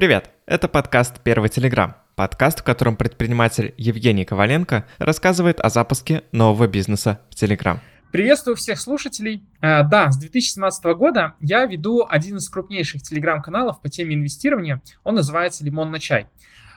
Привет! 0.00 0.30
Это 0.46 0.66
подкаст 0.66 1.20
«Первый 1.22 1.50
Телеграм». 1.50 1.94
Подкаст, 2.16 2.60
в 2.60 2.62
котором 2.62 2.96
предприниматель 2.96 3.74
Евгений 3.76 4.24
Коваленко 4.24 4.86
рассказывает 4.96 5.60
о 5.60 5.68
запуске 5.68 6.22
нового 6.32 6.68
бизнеса 6.68 7.20
в 7.28 7.34
Телеграм. 7.34 7.82
Приветствую 8.10 8.56
всех 8.56 8.80
слушателей. 8.80 9.44
А, 9.60 9.82
да, 9.82 10.10
с 10.10 10.16
2017 10.16 10.82
года 10.96 11.34
я 11.40 11.66
веду 11.66 12.06
один 12.08 12.38
из 12.38 12.48
крупнейших 12.48 13.02
телеграм-каналов 13.02 13.82
по 13.82 13.90
теме 13.90 14.14
инвестирования. 14.14 14.80
Он 15.04 15.16
называется 15.16 15.66
«Лимон 15.66 15.90
на 15.90 16.00
чай». 16.00 16.28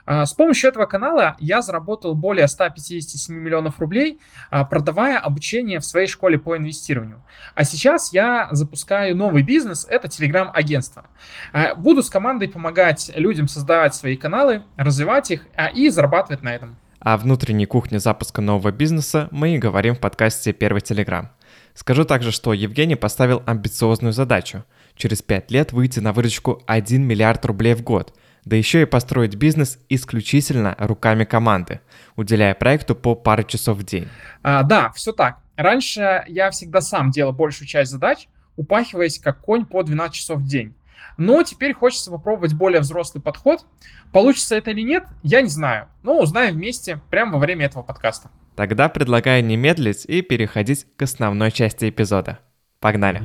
А, 0.06 0.26
с 0.26 0.34
помощью 0.34 0.68
этого 0.70 0.86
канала 0.86 1.36
я 1.38 1.62
заработал 1.62 2.14
более 2.14 2.46
157 2.46 3.34
миллионов 3.34 3.80
рублей, 3.80 4.20
а, 4.50 4.64
продавая 4.64 5.18
обучение 5.18 5.80
в 5.80 5.84
своей 5.84 6.06
школе 6.06 6.38
по 6.38 6.56
инвестированию. 6.56 7.22
А 7.54 7.64
сейчас 7.64 8.12
я 8.12 8.48
запускаю 8.52 9.16
новый 9.16 9.42
бизнес, 9.42 9.86
это 9.88 10.08
телеграм-агентство. 10.08 11.06
А, 11.52 11.74
буду 11.74 12.02
с 12.02 12.10
командой 12.10 12.48
помогать 12.48 13.12
людям 13.14 13.48
создавать 13.48 13.94
свои 13.94 14.16
каналы, 14.16 14.62
развивать 14.76 15.30
их 15.30 15.46
и 15.74 15.88
зарабатывать 15.88 16.42
на 16.42 16.54
этом. 16.54 16.76
О 17.00 17.16
внутренней 17.16 17.66
кухне 17.66 17.98
запуска 17.98 18.40
нового 18.40 18.72
бизнеса 18.72 19.28
мы 19.30 19.54
и 19.54 19.58
говорим 19.58 19.94
в 19.94 20.00
подкасте 20.00 20.52
«Первый 20.52 20.80
Телеграм». 20.80 21.30
Скажу 21.74 22.04
также, 22.04 22.30
что 22.30 22.52
Евгений 22.52 22.94
поставил 22.94 23.42
амбициозную 23.46 24.12
задачу– 24.12 24.64
через 24.96 25.22
5 25.22 25.50
лет 25.50 25.72
выйти 25.72 25.98
на 25.98 26.12
выручку 26.12 26.62
1 26.66 27.02
миллиард 27.02 27.44
рублей 27.44 27.74
в 27.74 27.82
год– 27.82 28.14
да 28.44 28.56
еще 28.56 28.82
и 28.82 28.86
построить 28.86 29.36
бизнес 29.36 29.78
исключительно 29.88 30.74
руками 30.78 31.24
команды, 31.24 31.80
уделяя 32.16 32.54
проекту 32.54 32.94
по 32.94 33.14
паре 33.14 33.44
часов 33.44 33.78
в 33.78 33.84
день. 33.84 34.08
А, 34.42 34.62
да, 34.62 34.90
все 34.92 35.12
так. 35.12 35.38
Раньше 35.56 36.24
я 36.28 36.50
всегда 36.50 36.80
сам 36.80 37.10
делал 37.10 37.32
большую 37.32 37.68
часть 37.68 37.90
задач, 37.90 38.28
упахиваясь 38.56 39.18
как 39.18 39.40
конь 39.40 39.64
по 39.64 39.82
12 39.82 40.14
часов 40.14 40.40
в 40.40 40.46
день. 40.46 40.74
Но 41.16 41.42
теперь 41.42 41.74
хочется 41.74 42.10
попробовать 42.10 42.54
более 42.54 42.80
взрослый 42.80 43.22
подход. 43.22 43.64
Получится 44.12 44.56
это 44.56 44.72
или 44.72 44.80
нет, 44.80 45.04
я 45.22 45.42
не 45.42 45.48
знаю. 45.48 45.88
Но 46.02 46.20
узнаем 46.20 46.54
вместе 46.54 47.00
прямо 47.10 47.34
во 47.34 47.38
время 47.38 47.66
этого 47.66 47.82
подкаста. 47.82 48.30
Тогда 48.56 48.88
предлагаю 48.88 49.44
не 49.44 49.56
медлить 49.56 50.04
и 50.06 50.22
переходить 50.22 50.86
к 50.96 51.02
основной 51.02 51.50
части 51.50 51.88
эпизода. 51.88 52.38
Погнали! 52.80 53.22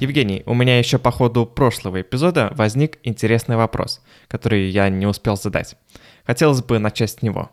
Евгений, 0.00 0.42
у 0.44 0.52
меня 0.52 0.78
еще 0.78 0.98
по 0.98 1.10
ходу 1.10 1.46
прошлого 1.46 2.02
эпизода 2.02 2.52
возник 2.54 2.98
интересный 3.02 3.56
вопрос, 3.56 4.02
который 4.28 4.68
я 4.68 4.90
не 4.90 5.06
успел 5.06 5.36
задать. 5.36 5.76
Хотелось 6.26 6.62
бы 6.62 6.78
начать 6.78 7.10
с 7.10 7.22
него. 7.22 7.50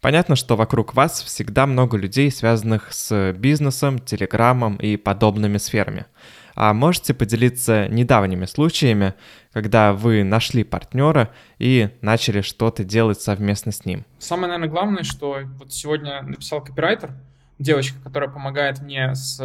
Понятно, 0.00 0.36
что 0.36 0.56
вокруг 0.56 0.94
вас 0.94 1.22
всегда 1.22 1.66
много 1.66 1.96
людей, 1.96 2.30
связанных 2.30 2.92
с 2.92 3.32
бизнесом, 3.32 3.98
телеграммом 3.98 4.76
и 4.76 4.96
подобными 4.96 5.58
сферами. 5.58 6.06
А 6.54 6.72
можете 6.72 7.12
поделиться 7.14 7.88
недавними 7.88 8.46
случаями, 8.46 9.14
когда 9.52 9.92
вы 9.92 10.24
нашли 10.24 10.64
партнера 10.64 11.30
и 11.58 11.90
начали 12.00 12.40
что-то 12.40 12.84
делать 12.84 13.20
совместно 13.20 13.72
с 13.72 13.84
ним? 13.84 14.04
Самое, 14.18 14.48
наверное, 14.48 14.70
главное, 14.70 15.02
что 15.02 15.38
вот 15.58 15.72
сегодня 15.72 16.22
написал 16.22 16.62
копирайтер, 16.62 17.12
девочка, 17.58 17.98
которая 18.02 18.30
помогает 18.30 18.80
мне 18.80 19.14
с 19.14 19.40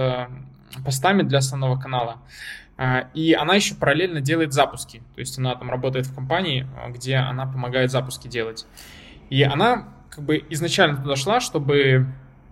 постами 0.84 1.24
для 1.24 1.40
основного 1.40 1.80
канала. 1.80 2.18
А, 2.78 3.10
и 3.14 3.34
она 3.34 3.56
еще 3.56 3.76
параллельно 3.76 4.22
делает 4.22 4.54
запуски. 4.54 5.04
То 5.14 5.20
есть 5.20 5.38
она 5.38 5.54
там 5.56 5.70
работает 5.70 6.06
в 6.08 6.16
компании, 6.16 6.66
а, 6.78 6.90
где 6.90 7.18
она 7.18 7.46
помогает 7.46 7.92
запуски 7.92 8.30
делать. 8.30 8.66
И 9.30 9.44
она 9.44 9.90
как 10.10 10.24
бы 10.24 10.44
изначально 10.50 10.96
туда 10.96 11.18
шла, 11.18 11.42
чтобы 11.42 12.08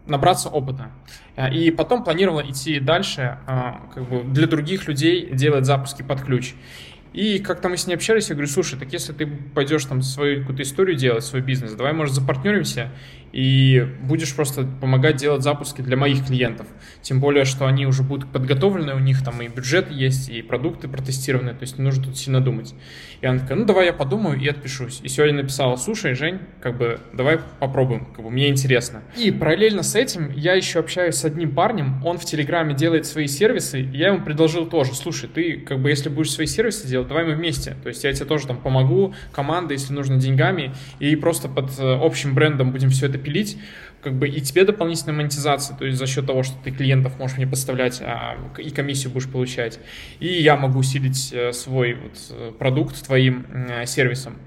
набраться 0.06 0.50
опыта. 0.50 0.92
А, 1.38 1.50
и 1.50 1.72
потом 1.72 2.04
планировала 2.04 2.42
идти 2.42 2.82
дальше, 2.82 3.38
как 3.46 4.10
бы 4.10 4.24
для 4.26 4.48
других 4.48 4.88
людей 4.90 5.30
делать 5.34 5.66
запуски 5.66 6.02
под 6.02 6.22
ключ. 6.22 6.56
И 7.14 7.40
как-то 7.40 7.70
мы 7.70 7.78
с 7.78 7.88
ней 7.88 7.96
общались, 7.96 8.30
я 8.30 8.36
говорю, 8.36 8.48
слушай, 8.52 8.78
так 8.78 8.92
если 8.92 9.14
ты 9.14 9.26
пойдешь 9.26 9.86
там 9.86 10.02
свою 10.02 10.42
какую-то 10.42 10.64
историю 10.64 10.98
делать, 10.98 11.24
свой 11.24 11.42
бизнес, 11.42 11.72
давай, 11.74 11.94
может, 11.94 12.14
запартнеримся 12.14 12.92
и 13.32 13.88
будешь 14.02 14.36
просто 14.36 14.64
помогать 14.64 15.18
делать 15.18 15.44
запуски 15.44 15.82
для 15.82 15.98
моих 15.98 16.26
клиентов. 16.26 16.68
Тем 17.02 17.20
более, 17.20 17.46
что 17.46 17.68
они 17.68 17.86
уже 17.86 18.04
будут 18.04 18.32
подготовлены, 18.32 18.94
у 18.94 19.00
них 19.00 19.24
там 19.24 19.42
и 19.42 19.48
бюджет 19.48 19.92
есть, 19.92 20.30
и 20.30 20.42
продукты 20.42 20.88
протестированы, 20.88 21.52
то 21.52 21.62
есть 21.62 21.78
не 21.78 21.84
нужно 21.84 22.06
тут 22.06 22.18
сильно 22.18 22.42
думать. 22.42 22.74
И 23.22 23.26
она 23.26 23.40
такая, 23.40 23.58
ну 23.58 23.66
давай 23.66 23.88
я 23.88 23.94
подумаю 23.94 24.40
и 24.40 24.48
отпишусь. 24.48 25.00
И 25.04 25.08
сегодня 25.08 25.38
написала, 25.42 25.76
слушай, 25.76 26.14
Жень, 26.14 26.40
как 26.62 26.78
бы 26.78 27.00
давай 27.14 27.40
попробуем, 27.60 28.06
как 28.06 28.24
бы 28.24 28.32
мне 28.32 28.50
интересно. 28.50 29.04
И 29.18 29.32
параллельно 29.32 29.84
с 29.84 29.96
этим 29.96 30.32
я 30.32 30.54
еще 30.54 30.80
общаюсь 30.80 31.16
с 31.16 31.26
одним 31.26 31.54
парнем, 31.54 32.02
он 32.06 32.18
в 32.18 32.26
Телеграме 32.26 32.74
делает 32.74 33.06
свои 33.06 33.28
сервисы, 33.28 33.82
и 33.82 33.98
я 33.98 34.08
ему 34.08 34.24
предложил 34.24 34.66
тоже, 34.66 34.94
слушай, 34.94 35.30
ты 35.30 35.58
как 35.58 35.80
бы 35.80 35.90
если 35.90 36.10
будешь 36.10 36.32
свои 36.32 36.48
сервисы 36.48 36.88
делать, 36.88 37.08
давай 37.08 37.26
мы 37.26 37.36
вместе. 37.36 37.76
То 37.84 37.90
есть 37.90 38.04
я 38.04 38.14
тебе 38.14 38.26
тоже 38.26 38.48
там 38.48 38.58
помогу, 38.58 39.14
команда, 39.32 39.74
если 39.74 39.94
нужно, 39.94 40.18
деньгами, 40.18 40.74
и 41.00 41.16
просто 41.16 41.48
под 41.48 41.78
э, 41.80 42.00
общим 42.02 42.34
брендом 42.34 42.72
будем 42.72 42.90
все 42.90 43.08
это 43.08 43.18
пилить, 43.28 43.58
как 44.02 44.14
бы 44.14 44.30
и 44.30 44.40
тебе 44.40 44.64
дополнительная 44.64 45.16
монетизация, 45.16 45.76
то 45.76 45.86
есть 45.86 45.98
за 45.98 46.08
счет 46.08 46.26
того, 46.26 46.44
что 46.44 46.56
ты 46.64 46.72
клиентов 46.72 47.20
можешь 47.20 47.38
мне 47.38 47.46
поставлять, 47.46 48.02
а, 48.02 48.38
и 48.58 48.70
комиссию 48.70 49.12
будешь 49.12 49.30
получать. 49.30 49.80
И 50.20 50.28
я 50.28 50.56
могу 50.56 50.80
усилить 50.80 51.34
э, 51.34 51.52
свой 51.52 51.96
вот 51.96 52.18
э, 52.30 52.52
продукт 52.58 53.06
твоим 53.06 53.46
э, 53.50 53.86
сервисом. 53.86 54.38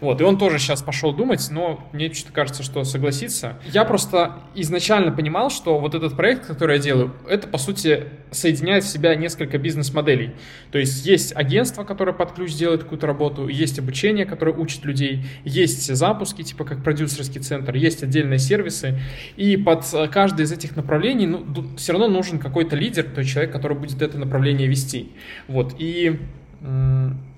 Вот, 0.00 0.20
и 0.20 0.24
он 0.24 0.38
тоже 0.38 0.58
сейчас 0.58 0.82
пошел 0.82 1.12
думать, 1.12 1.46
но 1.50 1.88
мне 1.92 2.12
что-то 2.12 2.32
кажется, 2.32 2.62
что 2.62 2.84
согласится. 2.84 3.58
Я 3.72 3.84
просто 3.84 4.40
изначально 4.54 5.12
понимал, 5.12 5.50
что 5.50 5.78
вот 5.78 5.94
этот 5.94 6.16
проект, 6.16 6.46
который 6.46 6.76
я 6.76 6.82
делаю, 6.82 7.14
это, 7.28 7.48
по 7.48 7.58
сути, 7.58 8.04
соединяет 8.30 8.84
в 8.84 8.88
себя 8.88 9.14
несколько 9.14 9.58
бизнес-моделей. 9.58 10.32
То 10.70 10.78
есть 10.78 11.06
есть 11.06 11.34
агентство, 11.34 11.84
которое 11.84 12.12
под 12.12 12.32
ключ 12.32 12.54
делает 12.54 12.82
какую-то 12.82 13.06
работу, 13.06 13.48
есть 13.48 13.78
обучение, 13.78 14.26
которое 14.26 14.54
учит 14.56 14.84
людей, 14.84 15.24
есть 15.44 15.94
запуски, 15.94 16.42
типа 16.42 16.64
как 16.64 16.82
продюсерский 16.82 17.40
центр, 17.40 17.74
есть 17.74 18.02
отдельные 18.02 18.38
сервисы, 18.38 18.98
и 19.36 19.56
под 19.56 19.84
каждое 20.10 20.44
из 20.44 20.52
этих 20.52 20.76
направлений 20.76 21.26
ну, 21.26 21.44
все 21.76 21.92
равно 21.92 22.08
нужен 22.08 22.38
какой-то 22.38 22.76
лидер, 22.76 23.04
то 23.04 23.20
есть 23.20 23.32
человек, 23.32 23.52
который 23.52 23.76
будет 23.76 24.02
это 24.02 24.18
направление 24.18 24.68
вести. 24.68 25.12
Вот, 25.48 25.74
и 25.78 26.20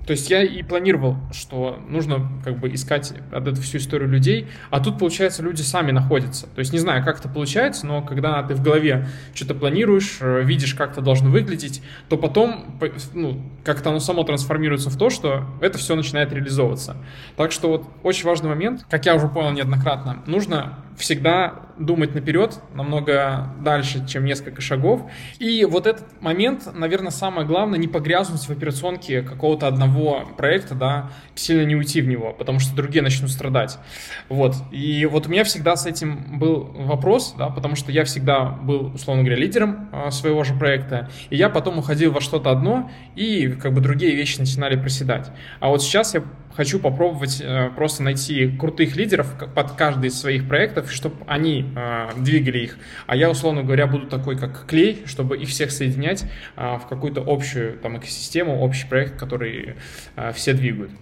то 0.08 0.12
есть 0.12 0.30
я 0.30 0.42
и 0.42 0.62
планировал, 0.62 1.18
что 1.32 1.78
нужно 1.86 2.26
как 2.42 2.58
бы 2.58 2.72
искать 2.72 3.12
от 3.30 3.46
эту 3.46 3.60
всю 3.60 3.76
историю 3.76 4.08
людей, 4.08 4.48
а 4.70 4.80
тут, 4.80 4.98
получается, 4.98 5.42
люди 5.42 5.60
сами 5.60 5.90
находятся. 5.90 6.46
То 6.46 6.60
есть 6.60 6.72
не 6.72 6.78
знаю, 6.78 7.04
как 7.04 7.18
это 7.20 7.28
получается, 7.28 7.86
но 7.86 8.00
когда 8.00 8.42
ты 8.42 8.54
в 8.54 8.62
голове 8.62 9.06
что-то 9.34 9.54
планируешь, 9.54 10.16
э, 10.22 10.44
видишь, 10.44 10.72
как 10.72 10.92
это 10.92 11.02
должно 11.02 11.28
выглядеть, 11.28 11.82
то 12.08 12.16
потом 12.16 12.78
ну, 13.12 13.42
как-то 13.64 13.90
оно 13.90 14.00
само 14.00 14.22
трансформируется 14.22 14.88
в 14.88 14.96
то, 14.96 15.10
что 15.10 15.44
это 15.60 15.76
все 15.76 15.94
начинает 15.94 16.32
реализовываться. 16.32 16.96
Так 17.36 17.52
что 17.52 17.68
вот 17.68 17.84
очень 18.02 18.24
важный 18.24 18.48
момент, 18.48 18.86
как 18.88 19.04
я 19.04 19.14
уже 19.14 19.28
понял 19.28 19.50
неоднократно, 19.50 20.22
нужно 20.24 20.78
всегда 20.98 21.68
думать 21.78 22.14
наперед, 22.14 22.60
намного 22.74 23.54
дальше, 23.60 24.06
чем 24.06 24.24
несколько 24.24 24.60
шагов. 24.60 25.02
И 25.38 25.64
вот 25.64 25.86
этот 25.86 26.20
момент, 26.20 26.68
наверное, 26.74 27.10
самое 27.10 27.46
главное, 27.46 27.78
не 27.78 27.88
погрязнуть 27.88 28.40
в 28.40 28.50
операционке 28.50 29.22
какого-то 29.22 29.66
одного 29.66 29.97
проекта, 30.36 30.74
да, 30.74 31.10
сильно 31.34 31.64
не 31.64 31.76
уйти 31.76 32.00
в 32.00 32.08
него, 32.08 32.32
потому 32.32 32.58
что 32.58 32.74
другие 32.74 33.02
начнут 33.02 33.30
страдать. 33.30 33.78
Вот. 34.28 34.54
И 34.70 35.06
вот 35.06 35.26
у 35.26 35.30
меня 35.30 35.44
всегда 35.44 35.76
с 35.76 35.86
этим 35.86 36.38
был 36.38 36.64
вопрос, 36.64 37.34
да, 37.38 37.48
потому 37.48 37.76
что 37.76 37.92
я 37.92 38.04
всегда 38.04 38.44
был, 38.44 38.92
условно 38.94 39.22
говоря, 39.22 39.40
лидером 39.40 39.88
а, 39.92 40.10
своего 40.10 40.44
же 40.44 40.54
проекта, 40.54 41.10
и 41.30 41.36
я 41.36 41.48
потом 41.48 41.78
уходил 41.78 42.12
во 42.12 42.20
что-то 42.20 42.50
одно, 42.50 42.90
и 43.16 43.48
как 43.48 43.72
бы 43.72 43.80
другие 43.80 44.14
вещи 44.14 44.38
начинали 44.38 44.76
проседать. 44.76 45.30
А 45.60 45.68
вот 45.68 45.82
сейчас 45.82 46.14
я 46.14 46.22
хочу 46.58 46.80
попробовать 46.80 47.40
э, 47.40 47.70
просто 47.76 48.02
найти 48.02 48.48
крутых 48.48 48.96
лидеров 48.96 49.32
под 49.54 49.72
каждый 49.72 50.08
из 50.08 50.20
своих 50.20 50.48
проектов, 50.48 50.90
чтобы 50.90 51.14
они 51.28 51.72
э, 51.76 52.10
двигали 52.16 52.58
их. 52.58 52.78
А 53.06 53.14
я, 53.14 53.30
условно 53.30 53.62
говоря, 53.62 53.86
буду 53.86 54.08
такой, 54.08 54.36
как 54.36 54.66
клей, 54.66 55.04
чтобы 55.06 55.36
их 55.38 55.50
всех 55.50 55.70
соединять 55.70 56.24
э, 56.56 56.78
в 56.78 56.88
какую-то 56.88 57.22
общую 57.24 57.78
там, 57.78 57.98
экосистему, 57.98 58.60
общий 58.60 58.88
проект, 58.88 59.16
который 59.20 59.76
все 60.34 60.52
двигают. 60.52 60.92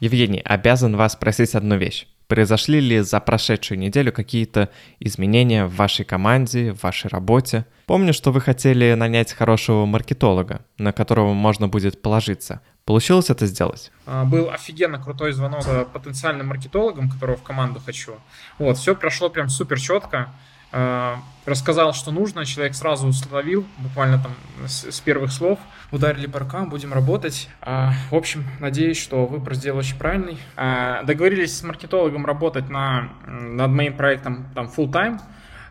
Евгений, 0.00 0.40
обязан 0.44 0.96
вас 0.96 1.12
спросить 1.12 1.54
одну 1.54 1.76
вещь. 1.76 2.06
Произошли 2.26 2.80
ли 2.80 3.00
за 3.00 3.18
прошедшую 3.20 3.78
неделю 3.78 4.12
какие-то 4.12 4.70
изменения 5.00 5.66
в 5.66 5.74
вашей 5.74 6.04
команде, 6.04 6.72
в 6.72 6.82
вашей 6.82 7.08
работе? 7.10 7.66
Помню, 7.86 8.14
что 8.14 8.30
вы 8.30 8.40
хотели 8.40 8.94
нанять 8.94 9.32
хорошего 9.32 9.84
маркетолога, 9.84 10.64
на 10.78 10.92
которого 10.92 11.34
можно 11.34 11.66
будет 11.66 12.00
положиться. 12.00 12.60
Получилось 12.84 13.30
это 13.30 13.46
сделать? 13.46 13.90
А, 14.06 14.24
был 14.24 14.48
офигенно 14.48 15.02
крутой 15.02 15.32
звонок 15.32 15.64
потенциальным 15.92 16.46
маркетологом, 16.46 17.10
которого 17.10 17.36
в 17.36 17.42
команду 17.42 17.80
хочу. 17.84 18.14
Вот, 18.58 18.78
все 18.78 18.94
прошло 18.94 19.28
прям 19.28 19.48
супер 19.48 19.80
четко. 19.80 20.32
Э, 20.72 21.14
рассказал, 21.46 21.92
что 21.92 22.10
нужно, 22.10 22.44
человек 22.44 22.74
сразу 22.74 23.12
словил, 23.12 23.66
буквально 23.78 24.18
там 24.18 24.32
с, 24.66 24.90
с 24.90 25.00
первых 25.00 25.32
слов, 25.32 25.58
ударили 25.90 26.26
по 26.26 26.38
рукам, 26.38 26.68
будем 26.68 26.92
работать. 26.92 27.48
А, 27.60 27.92
в 28.10 28.14
общем, 28.14 28.44
надеюсь, 28.60 29.00
что 29.00 29.26
выбор 29.26 29.54
сделал 29.54 29.78
очень 29.78 29.98
правильный. 29.98 30.38
А, 30.56 31.02
договорились 31.04 31.56
с 31.56 31.62
маркетологом 31.62 32.26
работать 32.26 32.68
на, 32.68 33.10
над 33.26 33.70
моим 33.70 33.96
проектом 33.96 34.46
там 34.54 34.66
full 34.66 34.90
time. 34.90 35.20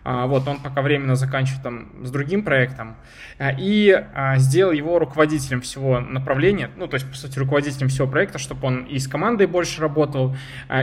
А, 0.03 0.25
вот, 0.27 0.47
он 0.47 0.59
пока 0.59 0.81
временно 0.81 1.15
заканчивает 1.15 1.61
там 1.61 1.89
с 2.03 2.09
другим 2.09 2.43
проектом. 2.43 2.95
А, 3.37 3.51
и 3.51 3.91
а, 3.91 4.37
сделал 4.37 4.71
его 4.71 4.97
руководителем 4.97 5.61
всего 5.61 5.99
направления, 5.99 6.71
ну, 6.77 6.87
то 6.87 6.95
есть, 6.95 7.09
по 7.09 7.15
сути, 7.15 7.37
руководителем 7.37 7.89
всего 7.89 8.07
проекта, 8.07 8.39
чтобы 8.39 8.65
он 8.65 8.83
и 8.85 8.97
с 8.97 9.07
командой 9.07 9.47
больше 9.47 9.81
работал, 9.81 10.35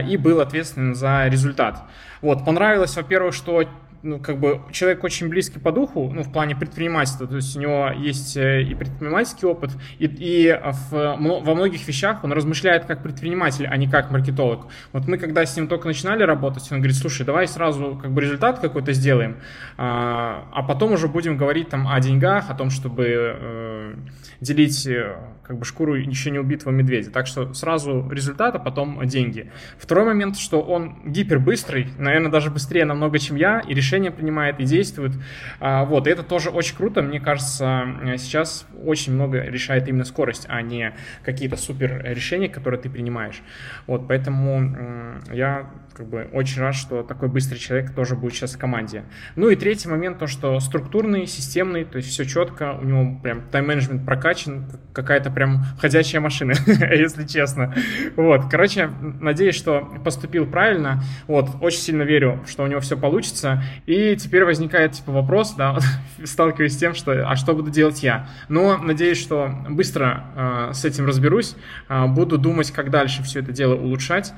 и 0.07 0.17
был 0.17 0.39
ответственен 0.39 0.95
за 0.95 1.27
результат. 1.27 1.83
Вот, 2.21 2.45
понравилось, 2.45 2.95
во-первых, 2.95 3.33
что 3.33 3.63
ну, 4.03 4.19
как 4.19 4.39
бы 4.39 4.61
человек 4.71 5.03
очень 5.03 5.29
близкий 5.29 5.59
по 5.59 5.71
духу, 5.71 6.11
ну, 6.13 6.23
в 6.23 6.31
плане 6.31 6.55
предпринимательства, 6.55 7.27
то 7.27 7.35
есть 7.35 7.55
у 7.55 7.59
него 7.59 7.89
есть 7.97 8.37
э, 8.37 8.61
и 8.61 8.75
предпринимательский 8.75 9.47
опыт, 9.47 9.71
и, 9.99 10.05
и 10.05 10.59
в, 10.91 10.91
во 10.91 11.55
многих 11.55 11.87
вещах 11.87 12.23
он 12.23 12.31
размышляет 12.31 12.85
как 12.85 13.03
предприниматель, 13.03 13.67
а 13.67 13.77
не 13.77 13.87
как 13.87 14.11
маркетолог. 14.11 14.67
Вот 14.93 15.07
мы, 15.07 15.17
когда 15.17 15.45
с 15.45 15.55
ним 15.55 15.67
только 15.67 15.87
начинали 15.87 16.23
работать, 16.23 16.71
он 16.71 16.79
говорит, 16.79 16.95
слушай, 16.95 17.25
давай 17.25 17.47
сразу 17.47 17.99
как 18.01 18.11
бы 18.11 18.21
результат 18.21 18.59
какой-то 18.59 18.93
сделаем, 18.93 19.37
а, 19.77 20.47
а 20.51 20.63
потом 20.63 20.93
уже 20.93 21.07
будем 21.07 21.37
говорить 21.37 21.69
там 21.69 21.87
о 21.87 21.99
деньгах, 21.99 22.49
о 22.49 22.53
том, 22.53 22.69
чтобы 22.69 23.05
э, 23.07 23.93
делить 24.41 24.85
э, 24.87 25.15
как 25.47 25.57
бы 25.59 25.65
шкуру 25.65 25.95
еще 25.95 26.29
не 26.29 26.39
убитого 26.39 26.71
медведя. 26.71 27.09
Так 27.09 27.25
что 27.25 27.53
сразу 27.53 28.07
результат, 28.11 28.55
а 28.55 28.59
потом 28.59 29.05
деньги. 29.07 29.51
Второй 29.77 30.05
момент, 30.05 30.37
что 30.37 30.61
он 30.61 30.97
гипербыстрый, 31.05 31.87
наверное, 31.97 32.29
даже 32.29 32.51
быстрее 32.51 32.85
намного, 32.85 33.17
чем 33.17 33.37
я, 33.37 33.59
и 33.59 33.73
решения 33.97 34.11
принимает, 34.11 34.59
и 34.59 34.65
действует. 34.65 35.13
А, 35.59 35.85
вот, 35.85 36.07
и 36.07 36.09
это 36.09 36.23
тоже 36.23 36.49
очень 36.49 36.75
круто. 36.75 37.01
Мне 37.01 37.19
кажется, 37.19 37.85
сейчас 38.17 38.65
очень 38.85 39.13
много 39.13 39.41
решает 39.41 39.87
именно 39.87 40.05
скорость, 40.05 40.45
а 40.49 40.61
не 40.61 40.93
какие-то 41.23 41.57
супер 41.57 42.03
решения, 42.03 42.49
которые 42.49 42.79
ты 42.79 42.89
принимаешь. 42.89 43.41
Вот, 43.87 44.07
поэтому 44.07 45.19
я 45.31 45.69
как 45.97 46.07
бы 46.07 46.29
очень 46.31 46.61
рад, 46.61 46.75
что 46.75 47.01
такой 47.01 47.27
быстрый 47.27 47.57
человек 47.57 47.91
тоже 47.95 48.15
будет 48.15 48.33
сейчас 48.33 48.53
в 48.53 48.59
команде. 48.59 49.03
Ну 49.35 49.49
и 49.49 49.55
третий 49.55 49.89
момент, 49.89 50.19
то, 50.19 50.27
что 50.27 50.59
структурный, 50.59 51.25
системный, 51.25 51.85
то 51.85 51.97
есть 51.97 52.09
все 52.09 52.23
четко, 52.23 52.77
у 52.79 52.83
него 52.83 53.19
прям 53.19 53.41
тайм-менеджмент 53.51 54.05
прокачан, 54.05 54.65
какая-то 54.93 55.31
прям 55.31 55.63
ходячая 55.79 56.21
машина, 56.21 56.53
если 56.67 57.25
честно. 57.25 57.73
Вот, 58.15 58.43
короче, 58.49 58.91
надеюсь, 59.19 59.55
что 59.55 59.81
поступил 60.03 60.45
правильно, 60.45 61.01
вот, 61.25 61.49
очень 61.61 61.79
сильно 61.79 62.03
верю, 62.03 62.43
что 62.47 62.63
у 62.63 62.67
него 62.67 62.79
все 62.79 62.95
получится, 62.95 63.63
и 63.85 64.15
теперь 64.15 64.43
возникает, 64.43 64.93
типа, 64.93 65.11
вопрос, 65.11 65.53
да, 65.53 65.77
сталкиваюсь 66.23 66.73
с 66.73 66.77
тем, 66.77 66.93
что, 66.93 67.29
а 67.29 67.35
что 67.35 67.53
буду 67.53 67.71
делать 67.71 68.03
я? 68.03 68.29
Но 68.49 68.77
надеюсь, 68.77 69.19
что 69.19 69.49
быстро 69.69 70.25
э, 70.35 70.73
с 70.73 70.85
этим 70.85 71.05
разберусь, 71.05 71.55
э, 71.89 72.05
буду 72.07 72.37
думать, 72.37 72.71
как 72.71 72.89
дальше 72.89 73.23
все 73.23 73.39
это 73.39 73.51
дело 73.51 73.75
улучшать, 73.75 74.33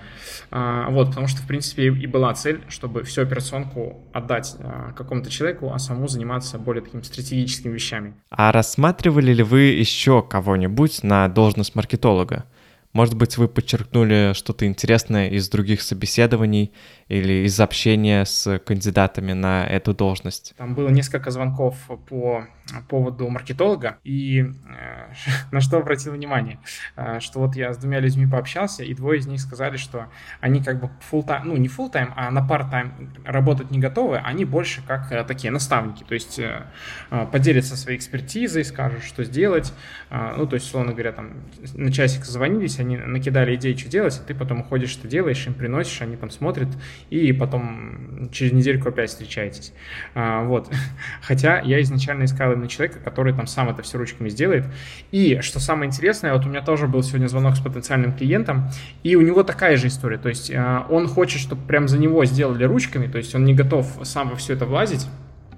э, 0.52 0.86
вот, 0.90 1.10
потому 1.10 1.28
что, 1.28 1.42
в 1.42 1.48
принципе, 1.48 1.88
и 1.88 2.08
была 2.08 2.34
цель, 2.34 2.62
чтобы 2.68 3.04
всю 3.04 3.22
операционку 3.22 4.04
отдать 4.14 4.56
э, 4.60 4.92
какому-то 4.96 5.30
человеку, 5.30 5.72
а 5.74 5.80
саму 5.80 6.08
заниматься 6.08 6.58
более 6.58 6.84
такими 6.84 7.02
стратегическими 7.02 7.74
вещами. 7.74 8.14
А 8.30 8.52
рассматривали 8.52 9.34
ли 9.34 9.44
вы 9.44 9.62
еще 9.62 10.22
кого-нибудь 10.22 11.04
на 11.04 11.28
должность 11.28 11.76
маркетолога? 11.76 12.46
Может 12.94 13.16
быть, 13.16 13.38
вы 13.38 13.48
подчеркнули 13.48 14.34
что-то 14.34 14.66
интересное 14.66 15.30
из 15.30 15.48
других 15.48 15.82
собеседований 15.82 16.74
или 17.08 17.46
из 17.46 17.60
общения 17.60 18.26
с 18.26 18.58
кандидатами 18.60 19.34
на 19.34 19.66
эту 19.68 19.94
должность? 19.94 20.56
Там 20.58 20.74
было 20.74 20.90
несколько 20.90 21.30
звонков 21.30 21.76
по 22.08 22.48
поводу 22.88 23.28
маркетолога, 23.30 23.98
и 24.04 24.42
э, 24.42 25.14
на 25.52 25.62
что 25.62 25.78
обратил 25.78 26.14
внимание, 26.14 26.60
э, 26.96 27.20
что 27.20 27.40
вот 27.40 27.56
я 27.56 27.74
с 27.74 27.78
двумя 27.78 28.00
людьми 28.00 28.28
пообщался, 28.28 28.84
и 28.84 28.94
двое 28.94 29.20
из 29.20 29.28
них 29.28 29.42
сказали, 29.42 29.78
что 29.78 30.08
они 30.40 30.64
как 30.64 30.80
бы 30.80 30.90
full 31.12 31.26
time, 31.26 31.42
ну 31.46 31.58
не 31.58 31.68
full 31.68 31.92
time, 31.92 32.12
а 32.16 32.30
на 32.32 32.40
part 32.40 32.72
time 32.72 32.92
работать 33.26 33.72
не 33.72 33.80
готовы, 33.80 34.18
они 34.18 34.46
больше 34.46 34.82
как 34.86 35.12
э, 35.12 35.24
такие 35.24 35.52
наставники, 35.52 36.04
то 36.04 36.14
есть 36.14 36.40
э, 36.40 36.66
э, 37.12 37.28
поделятся 37.32 37.76
своей 37.76 37.98
экспертизой, 37.98 38.66
скажут, 38.66 39.04
что 39.04 39.24
сделать, 39.24 39.74
э, 40.10 40.34
ну 40.38 40.48
то 40.48 40.56
есть, 40.56 40.68
условно 40.68 40.92
говоря, 40.92 41.12
там 41.12 41.32
на 41.74 41.92
часик 41.92 42.26
звонились, 42.26 42.79
они 42.80 42.98
накидали 42.98 43.56
идеи, 43.56 43.76
что 43.76 43.90
делать, 43.90 44.20
а 44.22 44.28
ты 44.28 44.34
потом 44.34 44.62
уходишь, 44.62 44.90
что 44.90 45.08
делаешь, 45.08 45.46
им 45.48 45.54
приносишь, 45.54 46.02
они 46.02 46.16
там 46.16 46.30
смотрят, 46.30 46.70
и 47.10 47.32
потом 47.34 48.30
через 48.32 48.54
недельку 48.54 48.90
опять 48.90 49.10
встречаетесь. 49.10 49.74
А, 50.16 50.44
вот. 50.44 50.72
Хотя 51.22 51.60
я 51.60 51.82
изначально 51.82 52.26
искал 52.26 52.52
именно 52.54 52.68
человека, 52.68 53.00
который 53.04 53.34
там 53.34 53.48
сам 53.48 53.70
это 53.70 53.82
все 53.82 53.98
ручками 53.98 54.30
сделает. 54.30 54.66
И 55.12 55.40
что 55.42 55.60
самое 55.60 55.88
интересное, 55.88 56.34
вот 56.34 56.46
у 56.46 56.50
меня 56.50 56.62
тоже 56.62 56.88
был 56.88 57.04
сегодня 57.04 57.28
звонок 57.28 57.56
с 57.56 57.60
потенциальным 57.60 58.14
клиентом, 58.14 58.70
и 59.04 59.16
у 59.16 59.22
него 59.22 59.44
такая 59.44 59.78
же 59.78 59.88
история. 59.88 60.18
То 60.18 60.30
есть 60.30 60.52
а, 60.54 60.86
он 60.90 61.08
хочет, 61.08 61.42
чтобы 61.42 61.66
прям 61.66 61.88
за 61.88 61.98
него 61.98 62.26
сделали 62.26 62.64
ручками, 62.64 63.08
то 63.08 63.18
есть 63.18 63.34
он 63.36 63.46
не 63.46 63.54
готов 63.54 64.00
сам 64.04 64.30
во 64.30 64.36
все 64.36 64.54
это 64.54 64.66
влазить, 64.66 65.08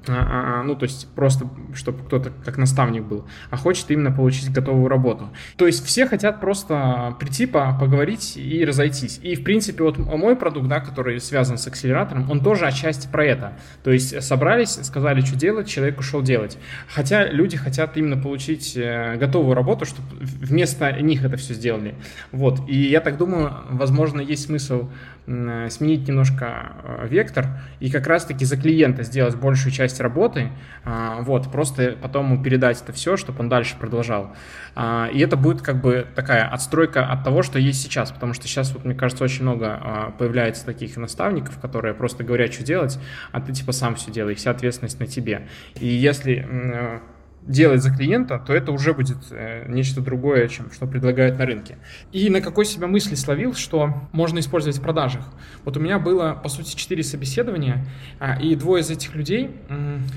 ну, 0.08 0.76
то 0.76 0.84
есть 0.84 1.08
просто, 1.14 1.48
чтобы 1.74 2.04
кто-то 2.04 2.32
как 2.44 2.58
наставник 2.58 3.04
был, 3.04 3.26
а 3.50 3.58
хочет 3.58 3.90
именно 3.92 4.12
получить 4.12 4.52
готовую 4.52 4.88
работу. 4.88 5.30
То 5.58 5.68
есть 5.68 5.86
все 5.86 6.08
хотят 6.08 6.40
просто 6.40 7.16
прийти, 7.20 7.46
поговорить 7.46 8.38
и 8.38 8.66
разойтись. 8.66 9.20
И, 9.22 9.36
в 9.36 9.44
принципе, 9.44 9.84
вот 9.84 9.98
мой 9.98 10.36
продукт, 10.36 10.68
да, 10.68 10.80
который 10.80 11.20
связан 11.20 11.58
с 11.58 11.68
акселератором, 11.68 12.30
он 12.30 12.42
тоже 12.42 12.66
отчасти 12.66 13.08
про 13.08 13.26
это. 13.26 13.54
То 13.84 13.92
есть 13.92 14.24
собрались, 14.24 14.80
сказали, 14.84 15.22
что 15.22 15.36
делать, 15.36 15.68
человек 15.68 16.00
ушел 16.00 16.22
делать. 16.22 16.58
Хотя 16.88 17.28
люди 17.28 17.58
хотят 17.58 17.98
именно 17.98 18.18
получить 18.18 18.74
э, 18.76 19.18
готовую 19.18 19.56
работу, 19.56 19.86
чтобы 19.86 20.08
вместо 20.20 20.92
них 21.02 21.24
это 21.24 21.38
все 21.38 21.54
сделали. 21.54 21.96
Вот. 22.32 22.68
И 22.68 22.78
я 22.78 23.02
так 23.02 23.18
думаю, 23.18 23.54
возможно, 23.70 24.22
есть 24.22 24.46
смысл 24.46 24.90
сменить 25.26 26.08
немножко 26.08 26.74
э, 26.84 27.08
вектор 27.08 27.48
и 27.80 27.92
как 27.92 28.08
раз-таки 28.08 28.44
за 28.44 28.58
клиента 28.58 29.04
сделать 29.04 29.36
большую 29.36 29.72
часть 29.72 30.00
работы, 30.00 30.50
а, 30.84 31.22
вот, 31.22 31.52
просто 31.52 31.96
потом 32.02 32.32
ему 32.32 32.44
передать 32.44 32.82
это 32.82 32.92
все, 32.92 33.18
чтобы 33.18 33.40
он 33.40 33.50
дальше 33.50 33.76
продолжал. 33.80 34.34
А, 34.76 35.10
и 35.14 35.20
это 35.20 35.38
будет 35.38 35.62
как 35.62 35.82
бы 35.82 36.08
такая 36.16 36.48
отстройка 36.48 37.06
от 37.06 37.24
того, 37.24 37.44
что 37.44 37.60
есть 37.60 37.82
сейчас, 37.82 38.12
потому 38.12 38.34
что 38.34 38.48
сейчас, 38.48 38.74
вот, 38.74 38.84
мне 38.84 38.96
кажется, 38.96 39.24
очень 39.24 39.44
много 39.44 39.80
а, 39.82 40.12
появляется 40.18 40.66
таких 40.66 40.98
наставников, 40.98 41.60
которые 41.60 41.94
просто 41.94 42.24
говорят, 42.24 42.52
что 42.52 42.64
делать, 42.64 43.00
а 43.32 43.42
ты 43.42 43.54
типа 43.54 43.72
сам 43.72 43.96
все 43.96 44.12
делаешь, 44.12 44.40
вся 44.40 44.52
ответственность 44.52 45.00
на 45.00 45.08
тебе. 45.08 45.48
И 45.80 45.88
если 45.88 46.48
э, 46.50 47.00
делать 47.48 47.82
за 47.82 47.92
клиента, 47.92 48.42
то 48.46 48.54
это 48.54 48.72
уже 48.72 48.94
будет 48.94 49.18
э, 49.32 49.66
нечто 49.68 50.02
другое, 50.02 50.48
чем 50.48 50.72
что 50.72 50.86
предлагают 50.86 51.40
на 51.40 51.46
рынке. 51.46 51.78
И 52.12 52.30
на 52.30 52.42
какой 52.42 52.66
себя 52.66 52.88
мысли 52.88 53.16
словил, 53.16 53.54
что 53.56 54.08
можно 54.12 54.40
использовать 54.40 54.78
в 54.78 54.82
продажах. 54.82 55.26
Вот 55.66 55.76
у 55.78 55.80
меня 55.80 55.98
было, 55.98 56.34
по 56.34 56.50
сути, 56.50 56.76
четыре 56.76 57.04
собеседования, 57.04 57.86
а, 58.20 58.40
и 58.40 58.56
двое 58.56 58.82
из 58.82 58.92
этих 58.92 59.16
людей 59.16 59.52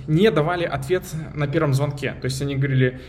не 0.07 0.31
давали 0.31 0.65
ответ 0.65 1.05
на 1.35 1.47
первом 1.47 1.73
звонке. 1.73 2.15
То 2.21 2.27
есть 2.27 2.41
они 2.43 2.57
говорили, 2.57 3.01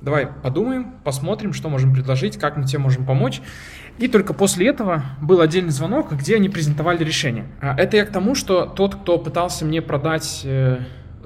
давай 0.00 0.26
подумаем, 0.26 0.94
посмотрим, 1.04 1.52
что 1.52 1.68
можем 1.68 1.92
предложить, 1.92 2.38
как 2.38 2.56
мы 2.56 2.64
тебе 2.64 2.78
можем 2.78 3.04
помочь. 3.04 3.40
И 3.98 4.06
только 4.06 4.32
после 4.32 4.68
этого 4.68 5.02
был 5.20 5.40
отдельный 5.40 5.72
звонок, 5.72 6.12
где 6.12 6.36
они 6.36 6.48
презентовали 6.48 7.02
решение. 7.02 7.46
А, 7.60 7.76
это 7.76 7.96
я 7.96 8.06
к 8.06 8.12
тому, 8.12 8.34
что 8.34 8.64
тот, 8.64 8.94
кто 8.94 9.18
пытался 9.18 9.64
мне 9.64 9.82
продать 9.82 10.42
э, 10.44 10.78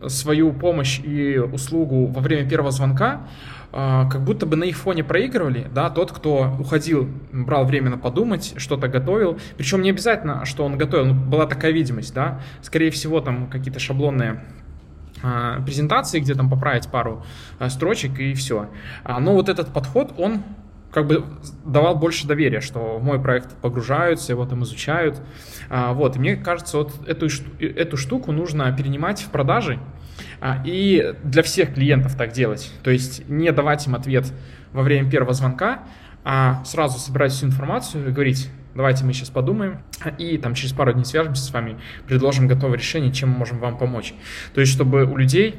свою 0.08 0.52
помощь 0.52 1.00
и 1.00 1.38
услугу 1.38 2.06
во 2.06 2.20
время 2.20 2.48
первого 2.48 2.70
звонка, 2.70 3.26
а, 3.72 4.08
как 4.10 4.22
будто 4.22 4.44
бы 4.44 4.56
на 4.56 4.64
их 4.64 4.76
фоне 4.76 5.02
проигрывали, 5.02 5.66
да, 5.74 5.88
тот, 5.88 6.12
кто 6.12 6.56
уходил, 6.60 7.08
брал 7.32 7.64
время 7.64 7.90
на 7.90 7.98
подумать, 7.98 8.54
что-то 8.58 8.88
готовил, 8.88 9.38
причем 9.56 9.82
не 9.82 9.90
обязательно, 9.90 10.44
что 10.44 10.64
он 10.64 10.76
готовил, 10.76 11.06
но 11.06 11.14
была 11.14 11.46
такая 11.46 11.72
видимость, 11.72 12.12
да, 12.14 12.40
скорее 12.60 12.90
всего, 12.90 13.20
там 13.20 13.48
какие-то 13.48 13.80
шаблонные 13.80 14.44
а, 15.22 15.62
презентации, 15.62 16.20
где 16.20 16.34
там 16.34 16.50
поправить 16.50 16.88
пару 16.88 17.24
а, 17.58 17.70
строчек 17.70 18.18
и 18.18 18.34
все. 18.34 18.68
Но 19.08 19.32
вот 19.32 19.48
этот 19.48 19.72
подход, 19.72 20.12
он 20.18 20.42
как 20.92 21.06
бы 21.06 21.24
давал 21.64 21.96
больше 21.96 22.26
доверия, 22.26 22.60
что 22.60 22.98
в 22.98 23.02
мой 23.02 23.20
проект 23.20 23.56
погружаются, 23.56 24.32
его 24.32 24.44
там 24.44 24.62
изучают. 24.62 25.20
А, 25.70 25.94
вот, 25.94 26.16
и 26.16 26.18
мне 26.18 26.36
кажется, 26.36 26.78
вот 26.78 27.08
эту, 27.08 27.28
эту 27.58 27.96
штуку 27.96 28.30
нужно 28.30 28.70
перенимать 28.76 29.22
в 29.22 29.30
продажи 29.30 29.78
а, 30.40 30.62
и 30.64 31.14
для 31.24 31.42
всех 31.42 31.74
клиентов 31.74 32.16
так 32.16 32.32
делать. 32.32 32.70
То 32.82 32.90
есть 32.90 33.28
не 33.28 33.50
давать 33.52 33.86
им 33.86 33.94
ответ 33.94 34.30
во 34.72 34.82
время 34.82 35.10
первого 35.10 35.32
звонка, 35.32 35.84
а 36.24 36.62
сразу 36.64 36.98
собирать 36.98 37.32
всю 37.32 37.46
информацию 37.46 38.08
и 38.08 38.12
говорить, 38.12 38.50
давайте 38.74 39.04
мы 39.04 39.14
сейчас 39.14 39.30
подумаем, 39.30 39.78
и 40.18 40.36
там 40.36 40.54
через 40.54 40.72
пару 40.72 40.92
дней 40.92 41.04
свяжемся 41.04 41.42
с 41.42 41.52
вами, 41.52 41.78
предложим 42.06 42.48
готовое 42.48 42.76
решение, 42.76 43.12
чем 43.12 43.30
мы 43.30 43.38
можем 43.38 43.58
вам 43.58 43.78
помочь. 43.78 44.14
То 44.54 44.60
есть, 44.60 44.72
чтобы 44.72 45.04
у 45.04 45.16
людей 45.16 45.56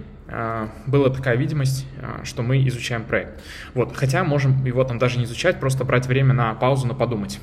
была 0.87 1.09
такая 1.09 1.35
видимость, 1.35 1.85
а, 2.01 2.23
что 2.23 2.41
мы 2.43 2.67
изучаем 2.67 3.03
проект. 3.03 3.41
Вот, 3.73 3.95
хотя 3.95 4.23
можем 4.23 4.63
его 4.65 4.83
там 4.83 4.97
даже 4.97 5.17
не 5.17 5.25
изучать, 5.25 5.59
просто 5.59 5.83
брать 5.83 6.07
время 6.07 6.33
на 6.33 6.53
паузу, 6.55 6.87
на 6.87 6.93
подумать. 6.93 7.39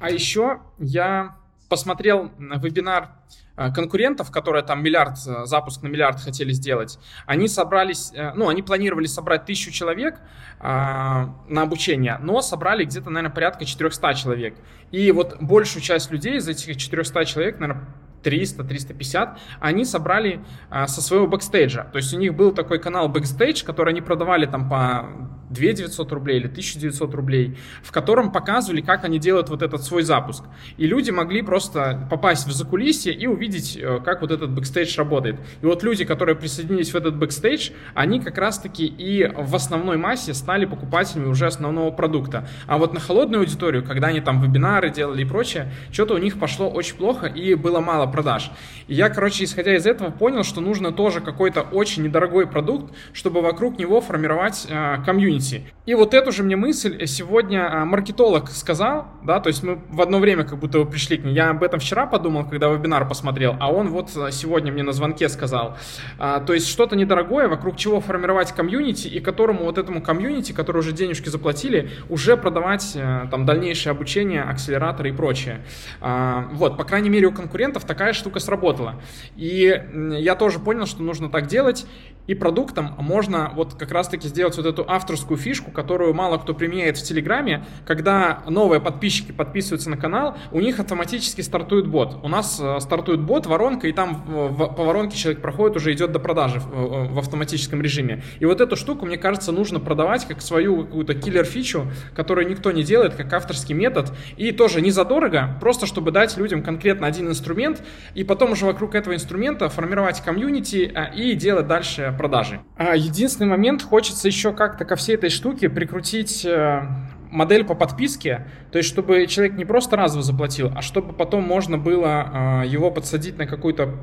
А 0.00 0.10
еще 0.10 0.60
я 0.78 1.36
посмотрел 1.68 2.30
вебинар 2.38 3.10
Э, 3.56 3.72
конкурентов, 3.72 4.30
которые 4.30 4.62
там 4.62 4.82
миллиард, 4.82 5.16
запуск 5.16 5.82
на 5.82 5.88
миллиард 5.88 6.20
хотели 6.20 6.52
сделать, 6.52 6.98
они 7.24 7.48
собрались, 7.48 8.12
ну, 8.34 8.48
они 8.48 8.62
планировали 8.62 9.06
собрать 9.06 9.46
тысячу 9.46 9.70
человек 9.70 10.20
а, 10.58 11.34
на 11.48 11.62
обучение, 11.62 12.18
но 12.20 12.42
собрали 12.42 12.84
где-то, 12.84 13.08
наверное, 13.08 13.34
порядка 13.34 13.64
400 13.64 14.14
человек. 14.14 14.56
И 14.90 15.10
вот 15.10 15.38
большую 15.40 15.82
часть 15.82 16.10
людей 16.10 16.36
из 16.36 16.48
этих 16.48 16.76
400 16.76 17.24
человек, 17.24 17.58
наверное, 17.58 17.86
300-350, 18.22 19.38
они 19.60 19.84
собрали 19.84 20.40
а, 20.70 20.86
со 20.86 21.00
своего 21.00 21.26
бэкстейджа. 21.26 21.84
То 21.92 21.98
есть 21.98 22.12
у 22.14 22.18
них 22.18 22.34
был 22.34 22.52
такой 22.52 22.78
канал 22.78 23.08
бэкстейдж, 23.08 23.64
который 23.64 23.92
они 23.92 24.00
продавали 24.00 24.46
там 24.46 24.68
по 24.68 25.06
2 25.50 25.72
900 25.72 26.12
рублей 26.12 26.38
или 26.38 26.46
1900 26.46 27.14
рублей, 27.14 27.56
в 27.82 27.92
котором 27.92 28.32
показывали, 28.32 28.80
как 28.80 29.04
они 29.04 29.18
делают 29.18 29.48
вот 29.48 29.62
этот 29.62 29.82
свой 29.82 30.02
запуск. 30.02 30.44
И 30.76 30.86
люди 30.86 31.10
могли 31.10 31.42
просто 31.42 32.06
попасть 32.10 32.46
в 32.46 32.52
закулисье 32.52 33.12
и 33.12 33.26
увидеть, 33.26 33.76
э, 33.76 34.00
как 34.04 34.22
вот 34.22 34.30
этот 34.30 34.50
бэкстейдж 34.50 34.96
работает. 34.98 35.36
И 35.62 35.66
вот 35.66 35.82
люди, 35.82 36.04
которые 36.04 36.36
присоединились 36.36 36.92
в 36.92 36.96
этот 36.96 37.16
бэкстейдж, 37.16 37.70
они 37.94 38.20
как 38.20 38.38
раз-таки 38.38 38.86
и 38.86 39.30
в 39.36 39.54
основной 39.54 39.96
массе 39.96 40.34
стали 40.34 40.64
покупателями 40.64 41.26
уже 41.26 41.46
основного 41.46 41.90
продукта. 41.90 42.48
А 42.66 42.78
вот 42.78 42.92
на 42.92 43.00
холодную 43.00 43.40
аудиторию, 43.40 43.84
когда 43.84 44.08
они 44.08 44.20
там 44.20 44.40
вебинары 44.40 44.90
делали 44.90 45.22
и 45.22 45.24
прочее, 45.24 45.72
что-то 45.92 46.14
у 46.14 46.18
них 46.18 46.38
пошло 46.38 46.68
очень 46.68 46.96
плохо 46.96 47.26
и 47.26 47.54
было 47.54 47.80
мало 47.80 48.05
продаж. 48.06 48.50
И 48.88 48.94
я, 48.94 49.08
короче, 49.08 49.44
исходя 49.44 49.74
из 49.74 49.86
этого, 49.86 50.10
понял, 50.10 50.44
что 50.44 50.60
нужно 50.60 50.92
тоже 50.92 51.20
какой-то 51.20 51.62
очень 51.62 52.04
недорогой 52.04 52.46
продукт, 52.46 52.94
чтобы 53.12 53.42
вокруг 53.42 53.78
него 53.78 54.00
формировать 54.00 54.66
э, 54.68 54.98
community. 55.04 55.64
И 55.86 55.94
вот 55.94 56.14
эту 56.14 56.32
же 56.32 56.42
мне 56.42 56.56
мысль 56.56 57.06
сегодня 57.06 57.60
э, 57.60 57.84
маркетолог 57.84 58.50
сказал, 58.50 59.06
да, 59.22 59.40
то 59.40 59.48
есть 59.48 59.62
мы 59.62 59.78
в 59.88 60.00
одно 60.00 60.18
время 60.18 60.44
как 60.44 60.58
будто 60.58 60.78
бы 60.80 60.86
пришли 60.86 61.16
к 61.16 61.24
ней. 61.24 61.34
Я 61.34 61.50
об 61.50 61.62
этом 61.62 61.80
вчера 61.80 62.06
подумал, 62.06 62.44
когда 62.44 62.68
вебинар 62.68 63.06
посмотрел, 63.08 63.56
а 63.60 63.72
он 63.72 63.88
вот 63.88 64.10
э, 64.16 64.30
сегодня 64.32 64.72
мне 64.72 64.82
на 64.82 64.92
звонке 64.92 65.28
сказал. 65.28 65.76
А, 66.18 66.40
то 66.40 66.54
есть 66.54 66.68
что-то 66.68 66.96
недорогое, 66.96 67.48
вокруг 67.48 67.76
чего 67.76 68.00
формировать 68.00 68.52
community, 68.52 69.08
и 69.08 69.20
которому 69.20 69.64
вот 69.64 69.78
этому 69.78 70.02
community, 70.02 70.52
который 70.52 70.78
уже 70.78 70.92
денежки 70.92 71.28
заплатили, 71.28 71.90
уже 72.08 72.36
продавать 72.36 72.92
э, 72.94 73.26
там 73.30 73.46
дальнейшее 73.46 73.90
обучение, 73.92 74.42
акселераторы 74.42 75.10
и 75.10 75.12
прочее. 75.12 75.60
А, 76.00 76.48
вот, 76.52 76.76
по 76.76 76.84
крайней 76.84 77.10
мере, 77.10 77.26
у 77.28 77.32
конкурентов 77.32 77.84
такая 77.84 77.95
такая 77.96 78.12
штука 78.12 78.40
сработала. 78.40 79.00
И 79.36 79.82
я 80.18 80.34
тоже 80.34 80.58
понял, 80.58 80.84
что 80.84 81.02
нужно 81.02 81.30
так 81.30 81.46
делать. 81.46 81.86
И 82.26 82.34
продуктом 82.34 82.94
можно 82.98 83.52
вот 83.54 83.74
как 83.74 83.92
раз-таки 83.92 84.26
сделать 84.26 84.56
вот 84.56 84.66
эту 84.66 84.84
авторскую 84.86 85.38
фишку, 85.38 85.70
которую 85.70 86.12
мало 86.12 86.38
кто 86.38 86.54
применяет 86.54 86.98
в 86.98 87.02
Телеграме. 87.02 87.64
Когда 87.86 88.42
новые 88.48 88.80
подписчики 88.80 89.30
подписываются 89.32 89.90
на 89.90 89.96
канал, 89.96 90.36
у 90.50 90.60
них 90.60 90.80
автоматически 90.80 91.40
стартует 91.40 91.86
бот. 91.86 92.18
У 92.22 92.28
нас 92.28 92.58
э, 92.60 92.80
стартует 92.80 93.20
бот, 93.20 93.46
воронка, 93.46 93.86
и 93.86 93.92
там 93.92 94.24
по 94.24 94.84
воронке 94.84 95.16
человек 95.16 95.40
проходит, 95.40 95.76
уже 95.76 95.92
идет 95.92 96.10
до 96.12 96.18
продажи 96.18 96.56
э, 96.56 97.06
в 97.10 97.18
автоматическом 97.18 97.80
режиме. 97.80 98.22
И 98.40 98.44
вот 98.44 98.60
эту 98.60 98.76
штуку, 98.76 99.06
мне 99.06 99.18
кажется, 99.18 99.52
нужно 99.52 99.78
продавать 99.78 100.26
как 100.26 100.42
свою 100.42 100.84
какую-то 100.84 101.14
killer-фичу, 101.14 101.86
которую 102.14 102.48
никто 102.48 102.72
не 102.72 102.82
делает, 102.82 103.14
как 103.14 103.32
авторский 103.32 103.74
метод. 103.74 104.12
И 104.36 104.50
тоже 104.50 104.80
не 104.80 104.90
задорого, 104.90 105.56
просто 105.60 105.86
чтобы 105.86 106.10
дать 106.10 106.36
людям 106.36 106.62
конкретно 106.62 107.06
один 107.06 107.28
инструмент, 107.28 107.82
и 108.14 108.24
потом 108.24 108.52
уже 108.52 108.66
вокруг 108.66 108.94
этого 108.94 109.14
инструмента 109.14 109.68
формировать 109.68 110.20
комьюнити 110.20 110.90
а, 110.94 111.04
и 111.04 111.34
делать 111.34 111.66
дальше 111.66 112.14
продажи. 112.16 112.60
А, 112.76 112.96
единственный 112.96 113.48
момент, 113.48 113.82
хочется 113.82 114.28
еще 114.28 114.52
как-то 114.52 114.84
ко 114.84 114.96
всей 114.96 115.16
этой 115.16 115.30
штуке 115.30 115.68
прикрутить 115.68 116.44
э, 116.44 116.82
модель 117.30 117.64
по 117.64 117.74
подписке, 117.74 118.46
то 118.72 118.78
есть 118.78 118.88
чтобы 118.88 119.26
человек 119.26 119.56
не 119.56 119.64
просто 119.64 119.96
разово 119.96 120.22
заплатил, 120.22 120.72
а 120.74 120.82
чтобы 120.82 121.12
потом 121.12 121.42
можно 121.42 121.78
было 121.78 122.62
э, 122.64 122.68
его 122.68 122.90
подсадить 122.90 123.38
на 123.38 123.46
какую-то 123.46 123.94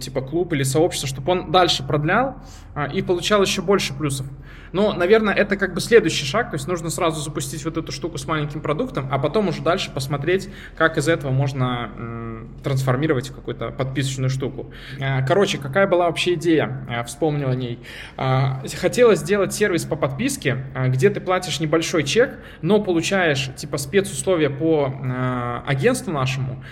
типа 0.00 0.22
клуб 0.22 0.52
или 0.52 0.64
сообщество, 0.64 1.08
чтобы 1.08 1.32
он 1.32 1.52
дальше 1.52 1.86
продлял 1.86 2.36
а, 2.74 2.86
и 2.86 3.00
получал 3.00 3.42
еще 3.42 3.62
больше 3.62 3.94
плюсов. 3.94 4.26
Но, 4.72 4.92
наверное, 4.92 5.32
это 5.32 5.56
как 5.56 5.72
бы 5.72 5.80
следующий 5.80 6.24
шаг, 6.24 6.50
то 6.50 6.56
есть 6.56 6.66
нужно 6.66 6.90
сразу 6.90 7.20
запустить 7.22 7.64
вот 7.64 7.76
эту 7.76 7.92
штуку 7.92 8.18
с 8.18 8.26
маленьким 8.26 8.60
продуктом, 8.60 9.08
а 9.10 9.18
потом 9.18 9.48
уже 9.48 9.62
дальше 9.62 9.90
посмотреть, 9.92 10.48
как 10.76 10.98
из 10.98 11.08
этого 11.08 11.30
можно 11.30 11.90
трансформировать 12.62 13.30
в 13.30 13.34
какую-то 13.34 13.70
подписочную 13.70 14.28
штуку. 14.28 14.72
А, 15.00 15.22
короче, 15.22 15.58
какая 15.58 15.86
была 15.86 16.06
вообще 16.06 16.34
идея? 16.34 16.84
А, 16.88 17.04
вспомнил 17.04 17.48
о 17.48 17.54
ней. 17.54 17.78
А, 18.16 18.62
хотелось 18.78 19.20
сделать 19.20 19.54
сервис 19.54 19.84
по 19.84 19.96
подписке, 19.96 20.64
где 20.88 21.10
ты 21.10 21.20
платишь 21.20 21.60
небольшой 21.60 22.02
чек, 22.02 22.38
но 22.62 22.80
получаешь 22.80 23.50
типа 23.56 23.78
спецусловия 23.78 24.50
по 24.50 24.92
агентству 25.66 26.12
нашему. 26.12 26.62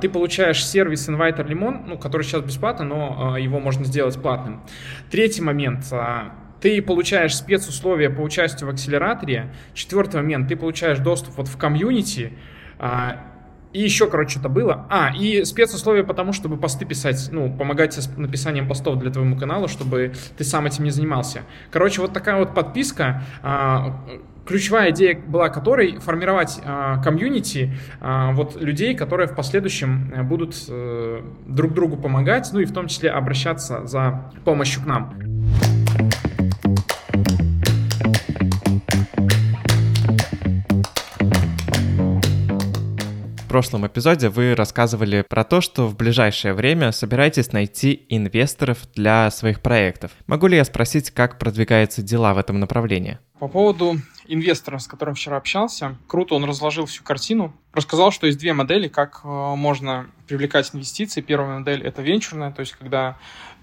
Ты 0.00 0.08
получаешь 0.08 0.64
сервис 0.66 1.08
Inviter 1.08 1.46
Limon, 1.46 1.84
ну, 1.86 1.98
который 1.98 2.23
сейчас 2.24 2.42
бесплатно, 2.42 2.84
но 2.84 3.34
а, 3.34 3.40
его 3.40 3.60
можно 3.60 3.84
сделать 3.84 4.20
платным. 4.20 4.62
Третий 5.10 5.42
момент. 5.42 5.84
А, 5.92 6.34
ты 6.60 6.80
получаешь 6.80 7.36
спецусловия 7.36 8.10
по 8.10 8.20
участию 8.20 8.68
в 8.68 8.72
акселераторе. 8.72 9.52
Четвертый 9.74 10.16
момент. 10.16 10.48
Ты 10.48 10.56
получаешь 10.56 10.98
доступ 10.98 11.36
вот 11.36 11.48
в 11.48 11.56
комьюнити. 11.56 12.32
А, 12.78 13.32
и 13.74 13.82
еще, 13.82 14.08
короче, 14.08 14.30
что-то 14.30 14.48
было. 14.48 14.86
А, 14.88 15.12
и 15.14 15.44
спецусловия 15.44 16.04
потому, 16.04 16.32
чтобы 16.32 16.56
посты 16.56 16.84
писать, 16.84 17.28
ну, 17.32 17.54
помогать 17.54 17.92
с 17.94 18.08
написанием 18.16 18.68
постов 18.68 18.98
для 18.98 19.10
твоему 19.10 19.36
канала, 19.36 19.68
чтобы 19.68 20.12
ты 20.38 20.44
сам 20.44 20.66
этим 20.66 20.84
не 20.84 20.90
занимался. 20.90 21.42
Короче, 21.70 22.00
вот 22.00 22.12
такая 22.12 22.36
вот 22.38 22.54
подписка 22.54 23.22
ключевая 24.46 24.90
идея 24.90 25.18
была 25.18 25.48
которой 25.48 25.98
формировать 25.98 26.60
э, 26.62 26.96
комьюнити 27.02 27.74
э, 28.00 28.30
вот 28.32 28.60
людей, 28.60 28.94
которые 28.94 29.28
в 29.28 29.34
последующем 29.34 30.12
э, 30.14 30.22
будут 30.22 30.54
э, 30.68 31.22
друг 31.46 31.74
другу 31.74 31.96
помогать, 31.96 32.50
ну 32.52 32.60
и 32.60 32.64
в 32.64 32.72
том 32.72 32.88
числе 32.88 33.10
обращаться 33.10 33.86
за 33.86 34.30
помощью 34.44 34.82
к 34.82 34.86
нам. 34.86 35.14
прошлом 43.54 43.86
эпизоде 43.86 44.30
вы 44.30 44.56
рассказывали 44.56 45.22
про 45.22 45.44
то, 45.44 45.60
что 45.60 45.86
в 45.86 45.96
ближайшее 45.96 46.54
время 46.54 46.90
собираетесь 46.90 47.52
найти 47.52 48.04
инвесторов 48.08 48.78
для 48.96 49.30
своих 49.30 49.60
проектов. 49.60 50.10
Могу 50.26 50.48
ли 50.48 50.56
я 50.56 50.64
спросить, 50.64 51.12
как 51.12 51.38
продвигаются 51.38 52.02
дела 52.02 52.34
в 52.34 52.38
этом 52.38 52.58
направлении? 52.58 53.20
По 53.38 53.46
поводу 53.46 53.98
инвестора, 54.26 54.78
с 54.78 54.86
которым 54.86 55.14
вчера 55.14 55.36
общался, 55.36 55.96
круто 56.06 56.34
он 56.34 56.44
разложил 56.44 56.86
всю 56.86 57.02
картину, 57.04 57.52
рассказал, 57.74 58.10
что 58.10 58.26
есть 58.26 58.38
две 58.38 58.52
модели, 58.52 58.88
как 58.88 59.20
э, 59.24 59.28
можно 59.28 60.06
привлекать 60.26 60.70
инвестиции. 60.74 61.20
Первая 61.20 61.58
модель— 61.58 61.82
это 61.84 62.02
венчурная, 62.02 62.50
то 62.50 62.60
есть 62.60 62.72
когда 62.72 63.16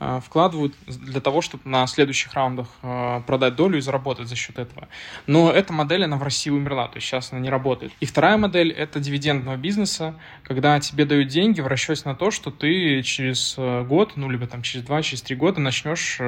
Э, 0.04 0.20
вкладывают 0.20 0.74
для 0.88 1.22
того, 1.22 1.42
чтобы 1.42 1.62
на 1.70 1.86
следующих 1.86 2.34
раундах 2.34 2.66
э, 2.82 3.22
продать 3.28 3.56
долю 3.56 3.78
и 3.78 3.82
заработать 3.82 4.28
за 4.28 4.36
счет 4.36 4.58
этого. 4.58 4.88
Но 5.28 5.52
эта 5.52 5.74
модель, 5.74 6.06
она 6.06 6.18
в 6.18 6.24
России 6.24 6.50
умерла, 6.50 6.88
то 6.88 6.96
есть 6.96 7.06
сейчас 7.06 7.32
она 7.32 7.40
не 7.40 7.52
работает. 7.52 7.94
И 8.00 8.08
вторая 8.08 8.36
модель— 8.38 8.72
это 8.74 9.00
дивидендного 9.00 9.58
бизнеса, 9.58 10.16
когда 10.42 10.80
тебе 10.80 11.06
дают 11.06 11.28
деньги 11.28 11.62
в 11.62 11.68
расчете 11.68 12.02
на 12.06 12.16
то, 12.16 12.32
что 12.32 12.50
ты 12.50 13.04
через 13.04 13.56
год, 13.86 14.14
ну, 14.16 14.28
либо 14.28 14.48
там 14.48 14.64
через 14.64 14.86
два, 14.86 15.04
через 15.04 15.22
три 15.22 15.36
года 15.36 15.62
начнешь 15.62 16.20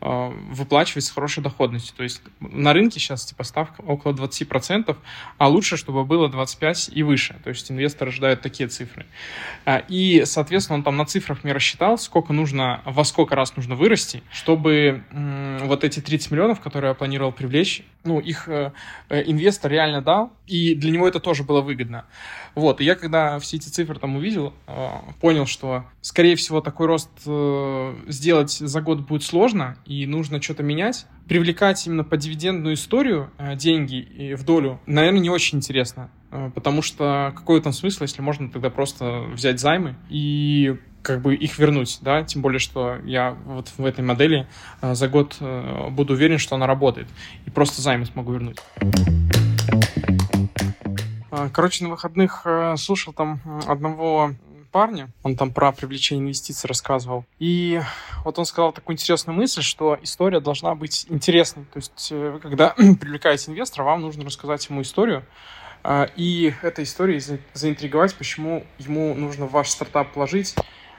выплачивать 0.00 1.04
с 1.04 1.10
хорошей 1.10 1.42
доходностью. 1.42 1.94
То 1.96 2.04
есть 2.04 2.22
на 2.40 2.72
рынке 2.72 3.00
сейчас 3.00 3.24
типа 3.26 3.44
ставка 3.44 3.82
около 3.82 4.12
20%, 4.12 4.96
а 5.36 5.48
лучше, 5.48 5.76
чтобы 5.76 6.04
было 6.04 6.28
25% 6.28 6.55
и 6.92 7.02
выше. 7.02 7.36
То 7.44 7.50
есть 7.50 7.70
инвесторы 7.70 8.10
ожидают 8.10 8.40
такие 8.40 8.68
цифры. 8.68 9.06
И, 9.88 10.22
соответственно, 10.24 10.78
он 10.78 10.82
там 10.82 10.96
на 10.96 11.06
цифрах 11.06 11.44
мне 11.44 11.52
рассчитал, 11.52 11.98
сколько 11.98 12.32
нужно 12.32 12.82
во 12.84 13.04
сколько 13.04 13.34
раз 13.34 13.56
нужно 13.56 13.74
вырасти, 13.74 14.22
чтобы 14.32 15.02
вот 15.62 15.84
эти 15.84 16.00
30 16.00 16.30
миллионов, 16.30 16.60
которые 16.60 16.90
я 16.90 16.94
планировал 16.94 17.32
привлечь, 17.32 17.82
ну, 18.06 18.20
их 18.20 18.48
э, 18.48 18.72
э, 19.08 19.22
инвестор 19.26 19.70
реально 19.70 20.00
дал, 20.00 20.32
и 20.46 20.74
для 20.74 20.90
него 20.92 21.06
это 21.06 21.20
тоже 21.20 21.42
было 21.42 21.60
выгодно. 21.60 22.06
Вот, 22.54 22.80
и 22.80 22.84
я 22.84 22.94
когда 22.94 23.38
все 23.38 23.56
эти 23.56 23.68
цифры 23.68 23.98
там 23.98 24.16
увидел, 24.16 24.54
э, 24.66 24.88
понял, 25.20 25.46
что, 25.46 25.84
скорее 26.00 26.36
всего, 26.36 26.60
такой 26.60 26.86
рост 26.86 27.10
сделать 28.06 28.52
за 28.52 28.80
год 28.80 29.00
будет 29.00 29.22
сложно, 29.22 29.76
и 29.84 30.06
нужно 30.06 30.40
что-то 30.40 30.62
менять. 30.62 31.06
Привлекать 31.28 31.84
именно 31.86 32.04
по 32.04 32.16
дивидендную 32.16 32.76
историю 32.76 33.30
деньги 33.56 34.34
в 34.34 34.44
долю, 34.44 34.80
наверное, 34.86 35.20
не 35.20 35.30
очень 35.30 35.58
интересно, 35.58 36.08
потому 36.54 36.82
что 36.82 37.32
какой 37.36 37.60
там 37.60 37.72
смысл, 37.72 38.04
если 38.04 38.22
можно 38.22 38.50
тогда 38.50 38.70
просто 38.70 39.24
взять 39.32 39.60
займы 39.60 39.96
и 40.08 40.76
как 41.02 41.22
бы 41.22 41.36
их 41.36 41.58
вернуть, 41.58 41.98
да, 42.00 42.24
тем 42.24 42.42
более, 42.42 42.58
что 42.58 42.96
я 43.04 43.36
вот 43.44 43.72
в 43.76 43.84
этой 43.84 44.04
модели 44.04 44.48
э, 44.82 44.96
за 44.96 45.06
год 45.06 45.36
э, 45.38 45.88
буду 45.90 46.14
уверен, 46.14 46.38
что 46.38 46.56
она 46.56 46.66
работает, 46.66 47.06
и 47.44 47.50
просто 47.50 47.80
займы 47.80 48.06
смогу 48.06 48.32
вернуть. 48.32 48.58
Э, 51.30 51.48
короче, 51.52 51.84
на 51.84 51.90
выходных 51.90 52.42
э, 52.44 52.74
слушал 52.76 53.12
там 53.12 53.40
одного 53.68 54.32
парня, 54.72 55.08
он 55.22 55.36
там 55.36 55.52
про 55.52 55.72
привлечение 55.72 56.24
инвестиций 56.24 56.68
рассказывал. 56.68 57.24
И 57.38 57.80
вот 58.24 58.38
он 58.38 58.44
сказал 58.44 58.72
такую 58.72 58.94
интересную 58.94 59.36
мысль, 59.36 59.62
что 59.62 59.98
история 60.02 60.40
должна 60.40 60.74
быть 60.74 61.06
интересной. 61.08 61.64
То 61.72 61.76
есть, 61.78 62.08
э, 62.10 62.38
когда 62.42 62.70
привлекаете 63.00 63.52
инвестора, 63.52 63.84
вам 63.84 64.02
нужно 64.02 64.24
рассказать 64.24 64.68
ему 64.68 64.82
историю, 64.82 65.24
и 66.16 66.52
этой 66.62 66.84
историей 66.84 67.22
заинтриговать, 67.54 68.14
почему 68.14 68.64
ему 68.78 69.14
нужно 69.14 69.46
в 69.46 69.52
ваш 69.52 69.70
стартап 69.70 70.12
положить 70.12 70.54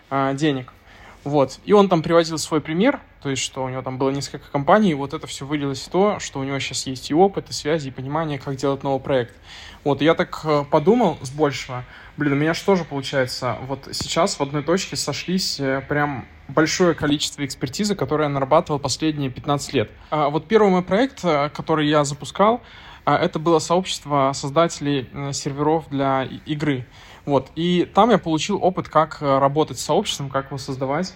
а, 0.09 0.33
денег. 0.33 0.71
Вот. 1.23 1.59
И 1.65 1.73
он 1.73 1.89
там 1.89 2.03
приводил 2.03 2.37
свой 2.37 2.61
пример, 2.61 3.01
то 3.21 3.29
есть, 3.29 3.41
что 3.41 3.65
у 3.65 3.69
него 3.69 3.81
там 3.81 3.97
было 3.97 4.11
несколько 4.11 4.49
компаний, 4.49 4.91
и 4.91 4.93
вот 4.93 5.13
это 5.13 5.27
все 5.27 5.45
вылилось 5.45 5.81
в 5.81 5.89
то, 5.89 6.19
что 6.19 6.39
у 6.39 6.43
него 6.43 6.57
сейчас 6.59 6.87
есть 6.87 7.11
и 7.11 7.13
опыт, 7.13 7.49
и 7.49 7.53
связи, 7.53 7.89
и 7.89 7.91
понимание, 7.91 8.39
как 8.39 8.55
делать 8.55 8.83
новый 8.83 9.01
проект. 9.01 9.35
Вот, 9.83 10.01
и 10.01 10.05
я 10.05 10.15
так 10.15 10.39
э, 10.45 10.63
подумал 10.71 11.17
с 11.21 11.29
большего, 11.29 11.83
блин, 12.15 12.33
у 12.33 12.35
меня 12.37 12.53
же 12.53 12.63
тоже 12.63 12.85
получается, 12.85 13.57
вот 13.67 13.89
сейчас 13.91 14.39
в 14.39 14.41
одной 14.41 14.63
точке 14.63 14.95
сошлись 14.95 15.59
э, 15.59 15.81
прям 15.89 16.25
большое 16.47 16.93
количество 16.93 17.45
экспертизы, 17.45 17.95
которое 17.95 18.23
я 18.23 18.29
нарабатывал 18.29 18.79
последние 18.79 19.29
15 19.29 19.73
лет. 19.73 19.91
А 20.09 20.29
вот 20.29 20.47
первый 20.47 20.69
мой 20.69 20.81
проект, 20.81 21.25
э, 21.25 21.49
который 21.49 21.89
я 21.89 22.05
запускал, 22.05 22.61
это 23.15 23.39
было 23.39 23.59
сообщество 23.59 24.31
создателей 24.33 25.09
серверов 25.33 25.87
для 25.89 26.23
игры. 26.23 26.85
Вот, 27.25 27.51
и 27.55 27.89
там 27.93 28.09
я 28.09 28.17
получил 28.17 28.63
опыт, 28.63 28.89
как 28.89 29.21
работать 29.21 29.79
с 29.79 29.85
сообществом, 29.85 30.29
как 30.29 30.47
его 30.47 30.57
создавать. 30.57 31.13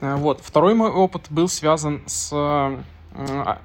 Вот, 0.00 0.40
второй 0.42 0.74
мой 0.74 0.90
опыт 0.90 1.26
был 1.30 1.48
связан 1.48 2.02
с 2.06 2.30
а, 2.32 2.82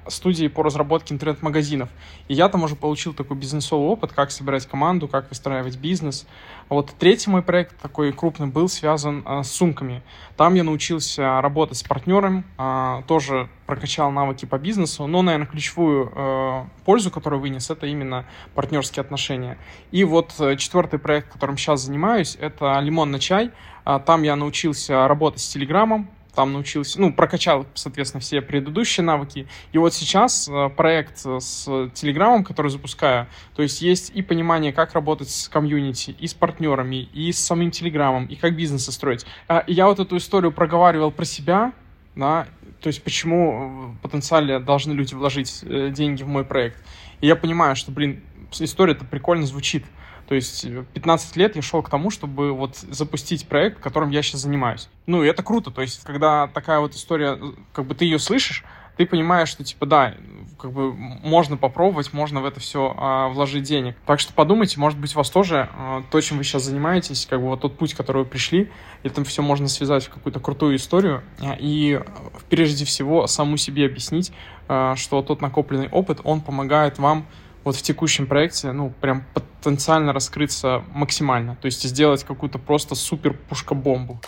студии 0.08 0.48
по 0.48 0.62
разработке 0.62 1.14
интернет-магазинов. 1.14 1.88
И 2.28 2.34
я 2.34 2.48
там 2.48 2.62
уже 2.62 2.76
получил 2.76 3.14
такой 3.14 3.36
бизнесовый 3.36 3.88
опыт, 3.88 4.12
как 4.12 4.30
собирать 4.30 4.66
команду, 4.66 5.08
как 5.08 5.28
выстраивать 5.28 5.76
бизнес. 5.76 6.26
А 6.68 6.74
вот 6.74 6.92
третий 6.98 7.30
мой 7.30 7.42
проект 7.42 7.76
такой 7.80 8.12
крупный 8.12 8.46
был 8.46 8.68
связан 8.68 9.22
а, 9.24 9.42
с 9.42 9.50
сумками. 9.50 10.02
Там 10.36 10.54
я 10.54 10.62
научился 10.62 11.40
работать 11.40 11.78
с 11.78 11.82
партнером, 11.82 12.44
а, 12.56 13.02
тоже 13.08 13.48
прокачал 13.66 14.10
навыки 14.12 14.46
по 14.46 14.58
бизнесу, 14.58 15.06
но, 15.06 15.22
наверное, 15.22 15.46
ключевую 15.46 16.12
а, 16.14 16.66
пользу, 16.84 17.10
которую 17.10 17.40
вынес, 17.40 17.70
это 17.70 17.86
именно 17.86 18.24
партнерские 18.54 19.00
отношения. 19.00 19.58
И 19.90 20.04
вот 20.04 20.34
э, 20.38 20.56
четвертый 20.56 20.98
проект, 20.98 21.32
которым 21.32 21.56
сейчас 21.56 21.82
занимаюсь, 21.82 22.36
это 22.40 22.78
«Лимон 22.80 23.10
на 23.10 23.18
чай». 23.18 23.50
А, 23.84 23.98
там 23.98 24.22
я 24.22 24.36
научился 24.36 25.08
работать 25.08 25.40
с 25.40 25.48
Телеграмом, 25.48 26.08
там 26.34 26.52
научился, 26.52 27.00
ну, 27.00 27.12
прокачал, 27.12 27.66
соответственно, 27.74 28.20
все 28.20 28.40
предыдущие 28.40 29.04
навыки. 29.04 29.46
И 29.72 29.78
вот 29.78 29.94
сейчас 29.94 30.48
э, 30.48 30.68
проект 30.70 31.18
с 31.18 31.64
Телеграмом, 31.94 32.44
который 32.44 32.70
запускаю, 32.70 33.26
то 33.54 33.62
есть 33.62 33.82
есть 33.82 34.10
и 34.14 34.22
понимание, 34.22 34.72
как 34.72 34.94
работать 34.94 35.30
с 35.30 35.48
комьюнити, 35.48 36.14
и 36.18 36.26
с 36.26 36.34
партнерами, 36.34 37.08
и 37.12 37.32
с 37.32 37.38
самим 37.38 37.70
Телеграмом, 37.70 38.26
и 38.26 38.36
как 38.36 38.56
бизнесы 38.56 38.92
строить. 38.92 39.26
А, 39.48 39.64
я 39.66 39.86
вот 39.86 39.98
эту 40.00 40.16
историю 40.16 40.52
проговаривал 40.52 41.10
про 41.10 41.24
себя, 41.24 41.72
да, 42.14 42.46
то 42.80 42.86
есть 42.86 43.02
почему 43.02 43.94
потенциально 44.02 44.60
должны 44.60 44.92
люди 44.92 45.14
вложить 45.14 45.60
э, 45.62 45.90
деньги 45.90 46.22
в 46.22 46.28
мой 46.28 46.44
проект. 46.44 46.82
И 47.20 47.26
я 47.26 47.36
понимаю, 47.36 47.76
что, 47.76 47.92
блин, 47.92 48.22
история-то 48.58 49.04
прикольно 49.04 49.46
звучит. 49.46 49.84
То 50.30 50.36
есть 50.36 50.64
15 50.94 51.36
э, 51.36 51.40
лет 51.40 51.56
я 51.56 51.62
шел 51.62 51.82
к 51.82 51.90
тому, 51.90 52.10
чтобы 52.10 52.52
вот 52.52 52.76
запустить 52.76 53.48
проект, 53.48 53.80
которым 53.80 54.10
я 54.10 54.22
сейчас 54.22 54.42
занимаюсь. 54.42 54.88
Ну, 55.06 55.24
и 55.24 55.26
это 55.26 55.42
круто. 55.42 55.72
То 55.72 55.82
есть, 55.82 56.04
когда 56.04 56.46
такая 56.46 56.78
вот 56.78 56.94
история, 56.94 57.32
э, 57.32 57.52
как 57.72 57.84
бы 57.86 57.96
ты 57.96 58.04
ее 58.04 58.20
слышишь, 58.20 58.64
ты 58.96 59.06
понимаешь, 59.06 59.48
что 59.48 59.64
типа 59.64 59.86
да, 59.86 60.14
как 60.56 60.70
бы 60.70 60.92
можно 60.92 61.56
попробовать, 61.56 62.12
можно 62.12 62.42
в 62.42 62.44
это 62.44 62.60
все 62.60 62.94
а, 62.96 63.28
вложить 63.28 63.64
денег. 63.64 63.96
Так 64.06 64.20
что 64.20 64.32
подумайте, 64.32 64.78
может 64.78 65.00
быть, 65.00 65.16
у 65.16 65.18
вас 65.18 65.30
тоже 65.30 65.68
а, 65.72 66.04
то, 66.12 66.20
чем 66.20 66.38
вы 66.38 66.44
сейчас 66.44 66.62
занимаетесь, 66.62 67.26
как 67.26 67.40
бы 67.40 67.48
вот 67.48 67.62
тот 67.62 67.76
путь, 67.76 67.94
который 67.94 68.18
вы 68.18 68.24
пришли, 68.28 68.70
это 69.02 69.24
все 69.24 69.42
можно 69.42 69.66
связать 69.66 70.04
в 70.04 70.10
какую-то 70.10 70.38
крутую 70.38 70.76
историю 70.76 71.24
а, 71.40 71.56
и 71.58 72.00
прежде 72.50 72.84
всего 72.84 73.26
саму 73.26 73.56
себе 73.56 73.86
объяснить, 73.86 74.32
а, 74.68 74.94
что 74.94 75.22
тот 75.22 75.40
накопленный 75.40 75.88
опыт, 75.88 76.20
он 76.22 76.40
помогает 76.40 77.00
вам 77.00 77.26
вот 77.64 77.76
в 77.76 77.82
текущем 77.82 78.26
проекте, 78.26 78.72
ну, 78.72 78.92
прям 79.00 79.24
потенциально 79.34 80.12
раскрыться 80.12 80.82
максимально. 80.92 81.56
То 81.56 81.66
есть 81.66 81.82
сделать 81.82 82.24
какую-то 82.24 82.58
просто 82.58 82.94
супер 82.94 83.34
пушка-бомбу. 83.34 84.20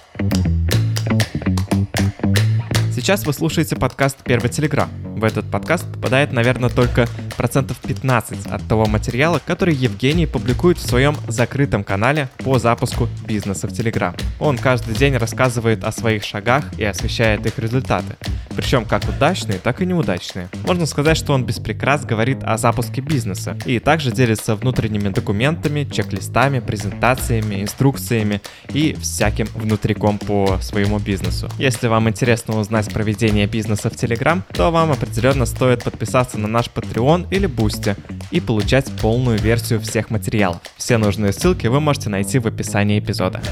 Сейчас 2.95 3.25
вы 3.25 3.33
слушаете 3.33 3.75
подкаст 3.75 4.19
«Первый 4.23 4.51
телеграм». 4.51 4.91
В 5.17 5.25
этот 5.25 5.51
подкаст 5.51 5.91
попадает, 5.91 6.33
наверное, 6.33 6.69
только 6.69 7.07
процентов 7.37 7.79
15 7.79 8.47
от 8.47 8.69
того 8.69 8.85
материала, 8.85 9.41
который 9.47 9.75
Евгений 9.75 10.27
публикует 10.27 10.77
в 10.77 10.87
своем 10.87 11.17
закрытом 11.27 11.85
канале 11.85 12.29
по 12.39 12.59
запуску 12.59 13.09
бизнеса 13.27 13.67
в 13.67 13.73
Телеграм. 13.73 14.15
Он 14.41 14.59
каждый 14.59 14.95
день 14.95 15.17
рассказывает 15.17 15.85
о 15.85 15.93
своих 15.93 16.23
шагах 16.23 16.65
и 16.79 16.85
освещает 16.85 17.47
их 17.47 17.59
результаты. 17.59 18.17
Причем 18.55 18.85
как 18.85 19.05
удачные, 19.05 19.59
так 19.59 19.81
и 19.81 19.87
неудачные. 19.87 20.49
Можно 20.67 20.85
сказать, 20.87 21.17
что 21.17 21.33
он 21.33 21.45
без 21.45 21.59
говорит 21.59 22.39
о 22.43 22.59
запуске 22.59 23.01
бизнеса 23.01 23.57
и 23.65 23.79
также 23.79 24.13
делится 24.13 24.55
внутренними 24.57 25.09
документами, 25.09 25.85
чек-листами, 25.85 26.61
презентациями, 26.61 27.63
инструкциями 27.63 28.43
и 28.69 28.95
всяким 29.01 29.47
внутриком 29.55 30.19
по 30.19 30.59
своему 30.61 30.99
бизнесу. 30.99 31.49
Если 31.59 31.87
вам 31.87 32.09
интересно 32.09 32.59
узнать 32.59 32.82
проведение 32.89 33.47
бизнеса 33.47 33.91
в 33.91 33.95
Telegram, 33.95 34.43
то 34.53 34.71
вам 34.71 34.93
определенно 34.93 35.47
стоит 35.47 35.85
подписаться 35.85 36.39
на 36.39 36.49
наш 36.49 36.67
Patreon 36.67 37.27
или 37.31 37.49
Boosty 37.49 37.97
и 38.31 38.41
получать 38.41 38.91
полную 39.01 39.39
версию 39.39 39.81
всех 39.81 40.11
материалов. 40.11 40.61
Все 40.77 40.99
нужные 40.99 41.33
ссылки 41.33 41.67
вы 41.67 41.81
можете 41.81 42.09
найти 42.09 42.39
в 42.39 42.47
описании 42.47 42.99
эпизода. 42.99 43.43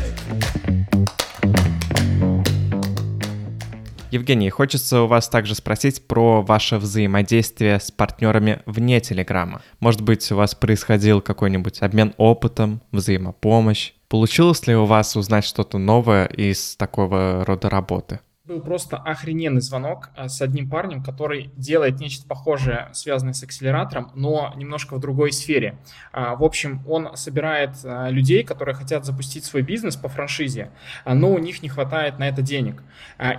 Евгений, 4.10 4.50
хочется 4.50 5.02
у 5.02 5.06
вас 5.06 5.28
также 5.28 5.54
спросить 5.54 6.04
про 6.08 6.42
ваше 6.42 6.78
взаимодействие 6.78 7.78
с 7.78 7.92
партнерами 7.92 8.60
вне 8.66 9.00
Телеграма. 9.00 9.62
Может 9.78 10.00
быть, 10.00 10.30
у 10.32 10.36
вас 10.36 10.56
происходил 10.56 11.20
какой-нибудь 11.20 11.80
обмен 11.80 12.12
опытом, 12.16 12.82
взаимопомощь? 12.90 13.92
Получилось 14.08 14.66
ли 14.66 14.74
у 14.74 14.84
вас 14.84 15.14
узнать 15.14 15.44
что-то 15.44 15.78
новое 15.78 16.26
из 16.26 16.74
такого 16.74 17.44
рода 17.46 17.70
работы? 17.70 18.18
Был 18.50 18.60
просто 18.60 18.96
охрененный 18.96 19.60
звонок 19.60 20.10
а, 20.16 20.28
с 20.28 20.42
одним 20.42 20.68
парнем, 20.68 21.04
который 21.04 21.52
делает 21.56 22.00
нечто 22.00 22.26
похожее, 22.26 22.88
связанное 22.92 23.32
с 23.32 23.44
акселератором, 23.44 24.10
но 24.16 24.52
немножко 24.56 24.96
в 24.96 25.00
другой 25.00 25.32
сфере. 25.32 25.78
А, 26.12 26.34
в 26.34 26.42
общем, 26.42 26.82
он 26.88 27.16
собирает 27.16 27.70
а, 27.84 28.08
людей, 28.10 28.42
которые 28.42 28.74
хотят 28.74 29.04
запустить 29.04 29.44
свой 29.44 29.62
бизнес 29.62 29.94
по 29.94 30.08
франшизе, 30.08 30.70
но 31.06 31.30
у 31.30 31.38
них 31.38 31.62
не 31.62 31.68
хватает 31.68 32.18
на 32.18 32.28
это 32.28 32.42
денег. 32.42 32.82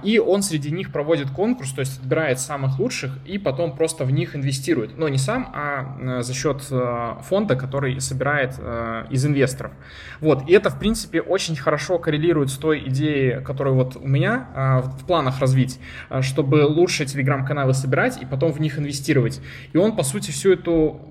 И 0.04 0.18
он 0.18 0.44
среди 0.44 0.72
них 0.72 0.92
проводит 0.92 1.30
конкурс, 1.32 1.72
то 1.72 1.82
есть 1.82 2.00
отбирает 2.00 2.40
самых 2.40 2.80
лучших 2.80 3.20
и 3.26 3.38
потом 3.38 3.76
просто 3.76 4.06
в 4.06 4.12
них 4.12 4.36
инвестирует. 4.36 4.98
Но 4.98 5.10
не 5.10 5.18
сам, 5.18 5.52
а 5.54 6.22
за 6.22 6.34
счет 6.34 6.62
фонда, 6.62 7.56
который 7.56 8.00
собирает 8.00 8.58
из 9.10 9.26
инвесторов. 9.26 9.74
Вот, 10.20 10.48
и 10.48 10.54
это, 10.54 10.70
в 10.70 10.80
принципе, 10.80 11.22
очень 11.22 11.56
хорошо 11.56 12.00
коррелирует 12.00 12.50
с 12.50 12.58
той 12.58 12.88
идеей, 12.88 13.44
которую 13.44 13.76
вот 13.76 13.96
у 13.98 14.08
меня 14.08 14.82
в 14.84 15.01
планах 15.06 15.40
развить, 15.40 15.80
э, 16.10 16.22
чтобы 16.22 16.66
лучше 16.66 17.06
телеграм-каналы 17.06 17.74
собирать 17.74 18.22
и 18.22 18.26
потом 18.26 18.52
в 18.52 18.60
них 18.60 18.78
инвестировать. 18.78 19.42
И 19.74 19.78
он, 19.78 19.96
по 19.96 20.04
сути, 20.04 20.32
всю 20.32 20.54
эту 20.54 21.02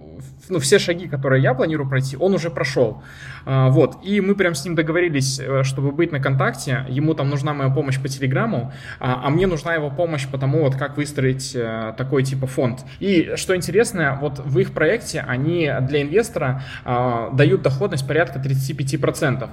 ну, 0.48 0.58
все 0.58 0.78
шаги, 0.78 1.08
которые 1.08 1.42
я 1.42 1.54
планирую 1.54 1.88
пройти, 1.88 2.16
он 2.16 2.34
уже 2.34 2.50
прошел. 2.50 3.02
А, 3.44 3.68
вот, 3.68 3.98
и 4.02 4.20
мы 4.20 4.34
прям 4.34 4.54
с 4.54 4.64
ним 4.64 4.74
договорились, 4.74 5.40
э, 5.40 5.62
чтобы 5.64 5.92
быть 5.92 6.12
на 6.12 6.20
контакте, 6.20 6.84
ему 6.88 7.14
там 7.14 7.28
нужна 7.30 7.54
моя 7.54 7.70
помощь 7.70 8.00
по 8.00 8.08
Телеграму, 8.08 8.72
а, 8.98 9.22
а 9.24 9.30
мне 9.30 9.46
нужна 9.46 9.74
его 9.74 9.90
помощь 9.90 10.26
по 10.28 10.38
тому, 10.38 10.60
вот 10.60 10.76
как 10.76 10.96
выстроить 10.96 11.52
э, 11.54 11.94
такой 11.96 12.22
типа 12.22 12.46
фонд. 12.46 12.84
И 13.00 13.32
что 13.36 13.56
интересно, 13.56 14.18
вот 14.20 14.38
в 14.38 14.58
их 14.58 14.72
проекте 14.72 15.24
они 15.26 15.70
для 15.82 16.02
инвестора 16.02 16.62
а, 16.84 17.30
дают 17.30 17.62
доходность 17.62 18.06
порядка 18.06 18.38
35%. 18.38 19.48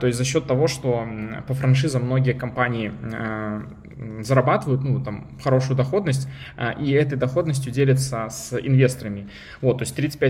То 0.00 0.06
есть 0.06 0.16
за 0.16 0.24
счет 0.24 0.46
того, 0.46 0.66
что 0.66 1.06
по 1.46 1.52
франшизам 1.52 2.04
многие 2.04 2.32
компании 2.32 2.90
зарабатывают, 4.22 4.82
ну, 4.82 5.00
там, 5.02 5.28
хорошую 5.42 5.76
доходность, 5.76 6.26
и 6.80 6.90
этой 6.92 7.18
доходностью 7.18 7.70
делятся 7.70 8.28
с 8.30 8.58
инвесторами. 8.58 9.28
Вот, 9.60 9.78
то 9.78 9.82
есть 9.82 9.98
35%, 9.98 10.23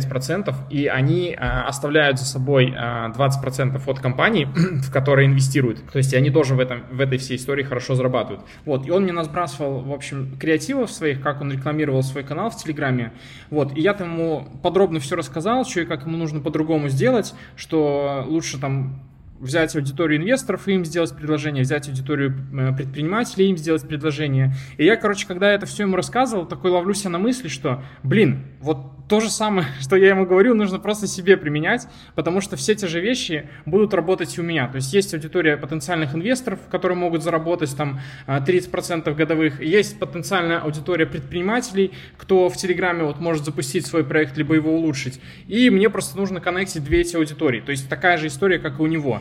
и 0.70 0.86
они 0.86 1.34
оставляют 1.34 2.18
за 2.18 2.24
собой 2.24 2.72
20% 2.72 3.80
от 3.86 4.00
компаний, 4.00 4.46
в 4.54 4.92
которые 4.92 5.26
инвестируют. 5.26 5.82
То 5.90 5.98
есть 5.98 6.14
они 6.14 6.30
тоже 6.30 6.54
в, 6.54 6.60
этом, 6.60 6.84
в 6.90 7.00
этой 7.00 7.18
всей 7.18 7.36
истории 7.36 7.62
хорошо 7.62 7.94
зарабатывают. 7.94 8.44
Вот, 8.64 8.86
и 8.86 8.90
он 8.90 9.04
мне 9.04 9.12
насбрасывал, 9.12 9.80
в 9.80 9.92
общем, 9.92 10.36
креативов 10.38 10.90
своих, 10.90 11.20
как 11.20 11.40
он 11.40 11.52
рекламировал 11.52 12.02
свой 12.02 12.24
канал 12.24 12.50
в 12.50 12.56
Телеграме. 12.56 13.12
Вот, 13.50 13.76
и 13.76 13.80
я 13.80 13.94
там 13.94 14.12
ему 14.12 14.48
подробно 14.62 15.00
все 15.00 15.16
рассказал, 15.16 15.64
что 15.64 15.80
и 15.80 15.84
как 15.84 16.06
ему 16.06 16.16
нужно 16.16 16.40
по-другому 16.40 16.88
сделать, 16.88 17.34
что 17.56 18.24
лучше 18.26 18.60
там 18.60 19.00
взять 19.44 19.76
аудиторию 19.76 20.20
инвесторов 20.20 20.66
и 20.66 20.72
им 20.72 20.84
сделать 20.84 21.14
предложение, 21.14 21.62
взять 21.62 21.88
аудиторию 21.88 22.34
э, 22.52 22.74
предпринимателей 22.74 23.46
и 23.46 23.50
им 23.50 23.56
сделать 23.56 23.86
предложение. 23.86 24.54
И 24.78 24.84
я, 24.84 24.96
короче, 24.96 25.26
когда 25.26 25.52
это 25.52 25.66
все 25.66 25.84
ему 25.84 25.96
рассказывал, 25.96 26.46
такой 26.46 26.70
ловлю 26.70 26.94
себя 26.94 27.10
на 27.10 27.18
мысли, 27.18 27.48
что, 27.48 27.82
блин, 28.02 28.46
вот 28.60 28.78
то 29.08 29.20
же 29.20 29.30
самое, 29.30 29.66
что 29.80 29.96
я 29.96 30.10
ему 30.10 30.26
говорю, 30.26 30.54
нужно 30.54 30.78
просто 30.78 31.06
себе 31.06 31.36
применять, 31.36 31.86
потому 32.14 32.40
что 32.40 32.56
все 32.56 32.74
те 32.74 32.86
же 32.86 33.00
вещи 33.00 33.48
будут 33.66 33.94
работать 33.94 34.36
и 34.36 34.40
у 34.40 34.44
меня. 34.44 34.68
То 34.68 34.76
есть 34.76 34.92
есть 34.92 35.12
аудитория 35.14 35.56
потенциальных 35.56 36.14
инвесторов, 36.14 36.60
которые 36.70 36.96
могут 36.96 37.22
заработать 37.22 37.76
там 37.76 38.00
30% 38.26 39.02
э, 39.06 39.14
годовых, 39.14 39.60
есть 39.62 39.98
потенциальная 39.98 40.58
аудитория 40.58 41.06
предпринимателей, 41.06 41.92
кто 42.16 42.48
в 42.48 42.56
Телеграме 42.56 43.04
вот 43.04 43.20
может 43.20 43.44
запустить 43.44 43.86
свой 43.86 44.04
проект, 44.04 44.36
либо 44.36 44.54
его 44.54 44.74
улучшить. 44.74 45.20
И 45.46 45.70
мне 45.70 45.90
просто 45.90 46.16
нужно 46.16 46.40
коннектить 46.40 46.84
две 46.84 47.02
эти 47.02 47.16
аудитории. 47.16 47.60
То 47.60 47.70
есть 47.70 47.88
такая 47.88 48.16
же 48.16 48.28
история, 48.28 48.58
как 48.58 48.78
и 48.78 48.82
у 48.82 48.86
него 48.86 49.20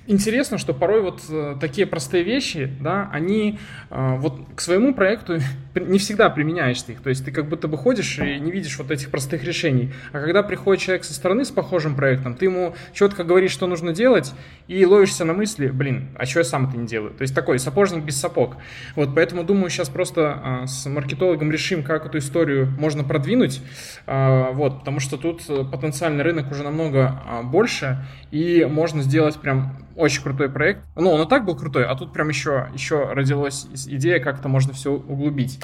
интересно, 0.07 0.57
что 0.57 0.73
порой 0.73 1.01
вот 1.01 1.21
э, 1.29 1.55
такие 1.59 1.85
простые 1.85 2.23
вещи, 2.23 2.71
да, 2.79 3.09
они 3.11 3.59
э, 3.89 4.15
вот 4.17 4.39
к 4.55 4.61
своему 4.61 4.93
проекту 4.93 5.39
не 5.75 5.99
всегда 5.99 6.29
применяешь 6.29 6.83
их. 6.87 7.01
То 7.01 7.09
есть 7.09 7.23
ты 7.25 7.31
как 7.31 7.47
будто 7.47 7.67
бы 7.67 7.77
ходишь 7.77 8.19
и 8.19 8.39
не 8.39 8.51
видишь 8.51 8.77
вот 8.77 8.91
этих 8.91 9.09
простых 9.09 9.43
решений. 9.43 9.93
А 10.11 10.19
когда 10.19 10.43
приходит 10.43 10.83
человек 10.83 11.03
со 11.03 11.13
стороны 11.13 11.45
с 11.45 11.51
похожим 11.51 11.95
проектом, 11.95 12.35
ты 12.35 12.45
ему 12.45 12.75
четко 12.93 13.23
говоришь, 13.23 13.51
что 13.51 13.67
нужно 13.67 13.93
делать, 13.93 14.33
и 14.67 14.85
ловишься 14.85 15.25
на 15.25 15.33
мысли, 15.33 15.67
блин, 15.67 16.09
а 16.17 16.25
что 16.25 16.39
я 16.39 16.45
сам 16.45 16.67
это 16.69 16.77
не 16.77 16.87
делаю? 16.87 17.13
То 17.13 17.21
есть 17.21 17.35
такой 17.35 17.59
сапожник 17.59 18.03
без 18.03 18.19
сапог. 18.19 18.57
Вот 18.95 19.13
поэтому 19.15 19.43
думаю, 19.43 19.69
сейчас 19.69 19.89
просто 19.89 20.63
э, 20.63 20.67
с 20.67 20.87
маркетологом 20.87 21.51
решим, 21.51 21.83
как 21.83 22.05
эту 22.05 22.17
историю 22.17 22.67
можно 22.79 23.03
продвинуть. 23.03 23.61
Вот, 24.05 24.79
потому 24.79 24.99
что 24.99 25.17
тут 25.17 25.45
потенциальный 25.71 26.23
рынок 26.23 26.51
уже 26.51 26.63
намного 26.63 27.21
больше, 27.43 28.05
и 28.31 28.67
можно 28.69 29.01
сделать 29.01 29.37
прям 29.37 29.77
очень 30.01 30.23
крутой 30.23 30.49
проект. 30.49 30.83
Ну, 30.95 31.11
он 31.11 31.21
и 31.21 31.29
так 31.29 31.45
был 31.45 31.55
крутой, 31.55 31.85
а 31.85 31.95
тут 31.95 32.11
прям 32.11 32.29
еще, 32.29 32.69
еще 32.73 33.13
родилась 33.13 33.67
идея, 33.85 34.19
как 34.19 34.39
это 34.39 34.49
можно 34.49 34.73
все 34.73 34.91
углубить. 34.91 35.59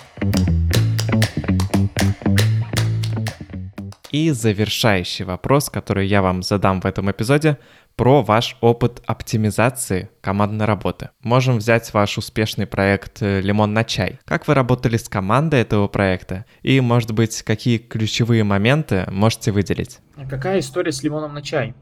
И 4.12 4.30
завершающий 4.32 5.26
вопрос, 5.26 5.70
который 5.70 6.08
я 6.08 6.22
вам 6.22 6.44
задам 6.44 6.82
в 6.82 6.86
этом 6.86 7.10
эпизоде, 7.12 7.58
про 7.96 8.22
ваш 8.22 8.58
опыт 8.62 9.02
оптимизации 9.08 10.10
командной 10.22 10.66
работы. 10.66 11.10
Можем 11.24 11.58
взять 11.58 11.92
ваш 11.96 12.20
успешный 12.20 12.68
проект 12.68 13.24
э, 13.24 13.42
«Лимон 13.42 13.74
на 13.74 13.84
чай». 13.84 14.20
Как 14.24 14.48
вы 14.48 14.54
работали 14.54 14.98
с 14.98 15.10
командой 15.10 15.62
этого 15.62 15.88
проекта? 15.88 16.46
И, 16.62 16.80
может 16.80 17.12
быть, 17.12 17.42
какие 17.42 17.80
ключевые 17.80 18.44
моменты 18.44 19.08
можете 19.12 19.52
выделить? 19.52 19.98
Какая 20.30 20.60
история 20.60 20.92
с 20.92 21.02
«Лимоном 21.02 21.34
на 21.34 21.42
чай»? 21.42 21.74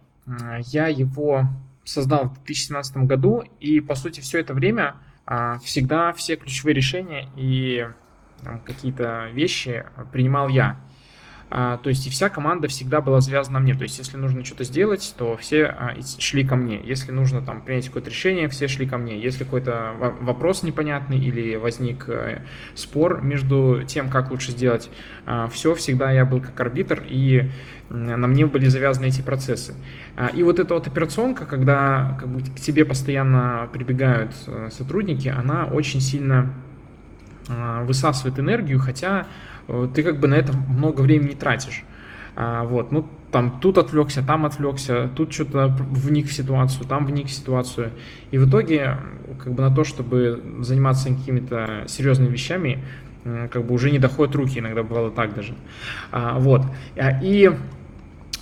Я 0.68 0.88
его 0.88 1.50
создал 1.86 2.26
в 2.26 2.34
2017 2.44 2.98
году, 2.98 3.44
и, 3.60 3.80
по 3.80 3.96
сути, 3.96 4.20
все 4.20 4.40
это 4.40 4.54
время 4.54 4.96
а, 5.26 5.60
всегда 5.60 6.12
все 6.14 6.36
ключевые 6.36 6.74
решения 6.74 7.30
и 7.36 7.88
какие-то 8.66 9.30
вещи 9.32 9.86
принимал 10.12 10.50
я. 10.50 10.80
А, 11.50 11.78
то 11.78 11.90
есть 11.90 12.08
и 12.08 12.10
вся 12.10 12.30
команда 12.30 12.68
всегда 12.68 13.02
была 13.02 13.22
завязана 13.22 13.60
на 13.60 13.64
мне. 13.64 13.76
То 13.76 13.84
есть 13.84 13.98
если 13.98 14.18
нужно 14.18 14.44
что-то 14.44 14.64
сделать, 14.64 15.14
то 15.18 15.38
все 15.38 15.66
а, 15.66 15.96
шли 16.20 16.44
ко 16.46 16.56
мне. 16.56 16.82
Если 16.84 17.12
нужно 17.12 17.42
там 17.42 17.62
принять 17.62 17.88
какое-то 17.88 18.10
решение, 18.10 18.50
все 18.50 18.68
шли 18.68 18.88
ко 18.88 18.98
мне. 18.98 19.20
Если 19.20 19.44
какой-то 19.44 19.94
вопрос 20.22 20.64
непонятный 20.64 21.20
или 21.20 21.56
возник 21.56 22.06
э, 22.08 22.42
спор 22.74 23.22
между 23.22 23.84
тем, 23.88 24.10
как 24.10 24.32
лучше 24.32 24.52
сделать, 24.52 24.90
а, 25.26 25.48
все 25.48 25.76
всегда 25.76 26.12
я 26.12 26.26
был 26.26 26.42
как 26.42 26.60
арбитр 26.60 27.04
и 27.08 27.50
на 27.90 28.28
мне 28.28 28.48
были 28.48 28.66
завязаны 28.66 29.06
эти 29.06 29.22
процессы. 29.22 29.76
И 30.34 30.42
вот 30.42 30.60
эта 30.60 30.74
вот 30.74 30.88
операционка, 30.88 31.46
когда 31.46 32.18
как 32.20 32.30
бы, 32.30 32.40
к 32.42 32.56
тебе 32.56 32.84
постоянно 32.84 33.70
прибегают 33.72 34.32
э, 34.48 34.70
сотрудники, 34.72 35.28
она 35.28 35.66
очень 35.66 36.02
сильно 36.02 36.52
высасывает 37.48 38.40
энергию, 38.40 38.80
хотя 38.80 39.28
Э, 39.68 39.88
ты 39.94 40.04
как 40.04 40.20
бы 40.20 40.28
на 40.28 40.36
это 40.36 40.54
много 40.54 41.02
времени 41.02 41.34
тратишь. 41.34 41.84
А, 42.38 42.66
вот, 42.66 42.92
ну, 42.92 43.08
там, 43.32 43.60
тут 43.62 43.78
отвлекся, 43.78 44.22
там 44.22 44.46
отвлекся, 44.46 45.10
тут 45.16 45.32
что-то 45.32 45.68
вник 45.68 46.28
в 46.28 46.34
ситуацию, 46.34 46.86
там 46.86 47.06
вник 47.06 47.28
в 47.28 47.32
ситуацию. 47.32 47.92
И 48.32 48.38
в 48.38 48.50
итоге, 48.50 48.98
как 49.42 49.54
бы 49.54 49.62
на 49.62 49.74
то, 49.74 49.84
чтобы 49.84 50.44
заниматься 50.60 51.10
какими-то 51.10 51.86
серьезными 51.88 52.32
вещами, 52.32 52.84
как 53.24 53.66
бы 53.66 53.74
уже 53.74 53.90
не 53.90 54.00
доходят 54.00 54.36
руки, 54.36 54.60
иногда 54.60 54.84
бывало 54.84 55.12
так 55.12 55.34
даже. 55.34 55.56
А, 56.12 56.38
вот. 56.38 56.64
А, 56.98 57.20
и 57.24 57.52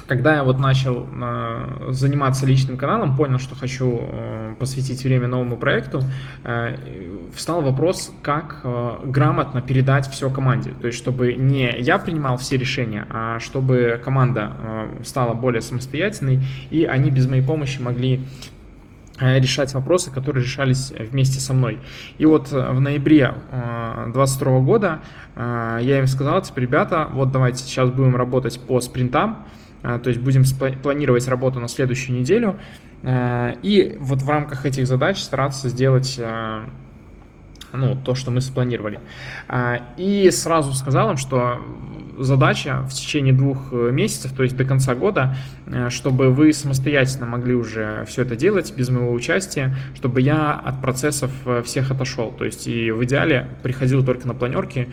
когда 0.08 0.36
я 0.36 0.44
вот 0.44 0.60
начал 0.60 1.08
э, 1.12 1.88
заниматься 1.90 2.46
личным 2.46 2.78
каналом, 2.78 3.16
понял, 3.16 3.40
что 3.40 3.56
хочу 3.56 4.00
э, 4.02 4.56
посвятить 4.60 5.04
время 5.04 5.28
новому 5.28 5.58
проекту, 5.58 6.02
э, 6.44 6.76
встал 7.34 7.62
вопрос, 7.62 8.14
как 8.22 8.62
грамотно 9.04 9.62
передать 9.62 10.08
все 10.10 10.30
команде. 10.30 10.72
То 10.82 10.88
есть, 10.88 11.00
чтобы 11.00 11.34
не 11.34 11.74
я 11.80 11.98
принимал 11.98 12.38
все 12.38 12.58
решения, 12.58 13.08
а 13.10 13.40
чтобы 13.40 14.00
команда 14.04 14.54
стала 15.04 15.34
более 15.34 15.62
самостоятельной, 15.62 16.42
и 16.70 16.86
они 16.86 17.10
без 17.10 17.28
моей 17.28 17.44
помощи 17.44 17.82
могли 17.82 18.26
решать 19.20 19.74
вопросы, 19.74 20.12
которые 20.12 20.44
решались 20.44 20.92
вместе 20.92 21.40
со 21.40 21.54
мной. 21.54 21.80
И 22.18 22.26
вот 22.26 22.52
в 22.52 22.80
ноябре 22.80 23.34
2022 23.52 24.52
э, 24.52 24.62
года 24.62 25.00
я 25.36 26.00
им 26.00 26.08
сказал, 26.08 26.42
типа, 26.42 26.60
ребята, 26.60 27.08
вот 27.12 27.32
давайте 27.32 27.60
сейчас 27.60 27.90
будем 27.90 28.16
работать 28.16 28.60
по 28.60 28.80
спринтам, 28.82 29.46
то 29.84 30.10
есть 30.10 30.20
будем 30.22 30.44
планировать 30.82 31.28
работу 31.28 31.60
на 31.60 31.68
следующую 31.68 32.20
неделю, 32.20 32.60
а, 33.04 33.56
и 33.62 33.98
вот 34.00 34.22
в 34.22 34.30
рамках 34.30 34.66
этих 34.66 34.88
задач 34.88 35.20
стараться 35.20 35.70
сделать 35.70 36.18
а, 36.20 36.70
ну, 37.74 37.96
то, 37.96 38.16
что 38.16 38.32
мы 38.32 38.42
спланировали. 38.42 39.00
И 39.98 40.30
сразу 40.32 40.74
сказал 40.74 41.12
им, 41.12 41.18
что 41.18 41.60
задача 42.18 42.82
в 42.84 42.94
течение 42.94 43.34
двух 43.34 43.72
э, 43.72 43.92
месяцев, 43.92 44.34
то 44.34 44.44
есть 44.44 44.56
до 44.56 44.66
конца 44.66 44.96
года, 44.96 45.36
э, 45.66 45.90
чтобы 45.90 46.30
вы 46.30 46.54
самостоятельно 46.54 47.26
могли 47.26 47.56
уже 47.56 48.06
все 48.08 48.22
это 48.24 48.36
делать 48.36 48.74
без 48.76 48.90
моего 48.90 49.12
участия, 49.12 49.76
чтобы 49.96 50.22
я 50.22 50.54
от 50.54 50.82
процессов 50.82 51.32
э, 51.46 51.64
всех 51.64 51.92
отошел. 51.92 52.32
То 52.32 52.46
есть 52.46 52.68
и 52.68 52.92
в 52.92 53.04
идеале 53.06 53.48
приходил 53.64 54.04
только 54.04 54.28
на 54.28 54.34
планерки, 54.34 54.90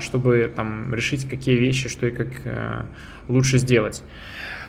чтобы 0.00 0.52
там 0.54 0.94
решить, 0.94 1.28
какие 1.28 1.56
вещи, 1.56 1.88
что 1.88 2.06
и 2.06 2.10
как 2.10 2.28
лучше 3.28 3.58
сделать. 3.58 4.02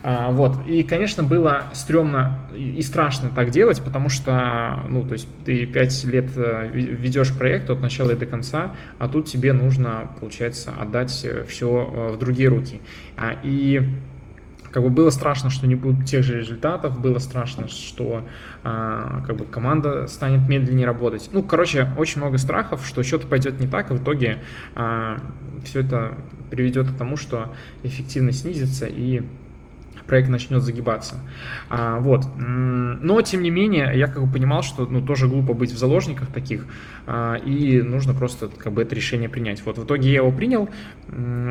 А, 0.03 0.31
вот. 0.31 0.67
И, 0.67 0.83
конечно, 0.83 1.23
было 1.23 1.65
стрёмно 1.73 2.39
и 2.55 2.81
страшно 2.81 3.29
так 3.29 3.51
делать, 3.51 3.81
потому 3.83 4.09
что, 4.09 4.83
ну, 4.89 5.03
то 5.03 5.13
есть 5.13 5.27
ты 5.45 5.65
пять 5.65 6.03
лет 6.05 6.31
э, 6.35 6.69
ведешь 6.73 7.35
проект 7.37 7.69
от 7.69 7.81
начала 7.81 8.11
и 8.11 8.15
до 8.15 8.25
конца, 8.25 8.75
а 8.97 9.07
тут 9.07 9.27
тебе 9.27 9.53
нужно, 9.53 10.09
получается, 10.19 10.71
отдать 10.79 11.11
все 11.47 11.91
э, 11.93 12.13
в 12.13 12.19
другие 12.19 12.49
руки. 12.49 12.81
А, 13.15 13.35
и 13.43 13.81
как 14.71 14.83
бы 14.83 14.89
было 14.89 15.09
страшно, 15.09 15.49
что 15.49 15.67
не 15.67 15.75
будет 15.75 16.05
тех 16.05 16.23
же 16.23 16.39
результатов, 16.39 16.99
было 16.99 17.19
страшно, 17.19 17.67
что 17.67 18.25
а, 18.63 19.21
как 19.27 19.35
бы 19.35 19.45
команда 19.45 20.07
станет 20.07 20.47
медленнее 20.47 20.85
работать. 20.85 21.29
Ну, 21.31 21.43
короче, 21.43 21.89
очень 21.97 22.21
много 22.21 22.37
страхов, 22.37 22.85
что 22.85 23.03
что-то 23.03 23.27
пойдет 23.27 23.59
не 23.59 23.67
так, 23.67 23.91
и 23.91 23.93
в 23.93 24.01
итоге 24.01 24.39
а, 24.75 25.17
все 25.63 25.81
это 25.81 26.17
приведет 26.49 26.89
к 26.89 26.97
тому, 26.97 27.17
что 27.17 27.53
эффективность 27.83 28.41
снизится 28.41 28.85
и 28.85 29.23
проект 30.11 30.27
начнет 30.27 30.61
загибаться. 30.61 31.15
А, 31.69 31.99
вот. 32.01 32.25
Но, 32.37 33.21
тем 33.21 33.43
не 33.43 33.49
менее, 33.49 33.93
я 33.95 34.07
как 34.07 34.21
бы 34.25 34.29
понимал, 34.29 34.61
что 34.61 34.85
ну, 34.85 35.01
тоже 35.01 35.29
глупо 35.29 35.53
быть 35.53 35.71
в 35.71 35.77
заложниках 35.77 36.27
таких, 36.27 36.65
а, 37.07 37.35
и 37.35 37.81
нужно 37.81 38.13
просто 38.13 38.49
как 38.49 38.73
бы 38.73 38.81
это 38.81 38.93
решение 38.93 39.29
принять. 39.29 39.65
Вот 39.65 39.77
в 39.77 39.85
итоге 39.85 40.09
я 40.09 40.17
его 40.17 40.33
принял, 40.33 40.67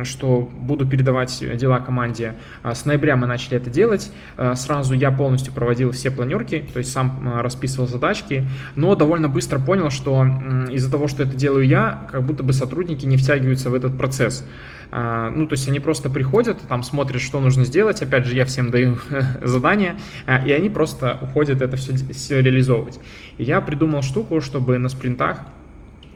что 0.04 0.50
буду 0.60 0.86
передавать 0.86 1.42
дела 1.56 1.80
команде. 1.80 2.34
А, 2.62 2.74
с 2.74 2.84
ноября 2.84 3.16
мы 3.16 3.26
начали 3.26 3.56
это 3.56 3.70
делать. 3.70 4.12
А, 4.36 4.54
сразу 4.56 4.92
я 4.92 5.10
полностью 5.10 5.54
проводил 5.54 5.92
все 5.92 6.10
планерки, 6.10 6.62
то 6.70 6.80
есть 6.80 6.92
сам 6.92 7.18
а, 7.24 7.42
расписывал 7.42 7.88
задачки, 7.88 8.46
но 8.76 8.94
довольно 8.94 9.30
быстро 9.30 9.58
понял, 9.58 9.88
что 9.88 10.26
из-за 10.70 10.90
того, 10.90 11.08
что 11.08 11.22
это 11.22 11.34
делаю 11.34 11.66
я, 11.66 12.06
как 12.12 12.24
будто 12.24 12.42
бы 12.42 12.52
сотрудники 12.52 13.06
не 13.06 13.16
втягиваются 13.16 13.70
в 13.70 13.74
этот 13.74 13.96
процесс. 13.96 14.44
А, 14.90 15.30
ну, 15.30 15.46
то 15.46 15.54
есть 15.54 15.68
они 15.68 15.80
просто 15.80 16.10
приходят, 16.10 16.60
там 16.68 16.82
смотрят, 16.82 17.20
что 17.20 17.40
нужно 17.40 17.64
сделать. 17.64 18.02
Опять 18.02 18.26
же, 18.26 18.34
я 18.34 18.44
всем 18.44 18.70
даю 18.70 18.98
задания, 19.42 19.96
а, 20.26 20.38
и 20.38 20.52
они 20.52 20.68
просто 20.70 21.18
уходят 21.20 21.62
это 21.62 21.76
все, 21.76 21.94
все 22.12 22.42
реализовывать. 22.42 22.98
И 23.38 23.44
я 23.44 23.60
придумал 23.60 24.02
штуку, 24.02 24.40
чтобы 24.40 24.78
на 24.78 24.88
спринтах 24.88 25.40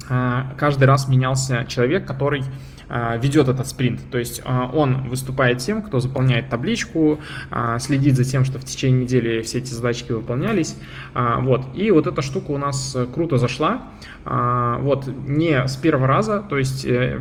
а, 0.09 0.53
каждый 0.59 0.85
раз 0.85 1.09
менялся 1.09 1.65
человек, 1.69 2.07
который 2.07 2.45
ведет 3.19 3.49
этот 3.49 3.67
спринт. 3.67 3.99
То 4.11 4.19
есть 4.19 4.43
он 4.45 5.09
выступает 5.09 5.57
тем, 5.59 5.81
кто 5.81 6.01
заполняет 6.01 6.51
табличку, 6.51 7.19
следит 7.79 8.15
за 8.15 8.25
тем, 8.25 8.45
что 8.45 8.59
в 8.59 8.65
течение 8.65 9.05
недели 9.05 9.41
все 9.41 9.59
эти 9.59 9.73
задачки 9.73 10.13
выполнялись. 10.13 10.77
Вот. 11.15 11.63
И 11.75 11.91
вот 11.91 12.07
эта 12.07 12.21
штука 12.21 12.51
у 12.51 12.59
нас 12.59 12.95
круто 13.15 13.39
зашла. 13.39 13.85
Вот. 14.27 15.09
Не 15.27 15.67
с 15.67 15.77
первого 15.77 16.07
раза, 16.07 16.45
то 16.47 16.59
есть 16.59 16.85
э, 16.85 17.21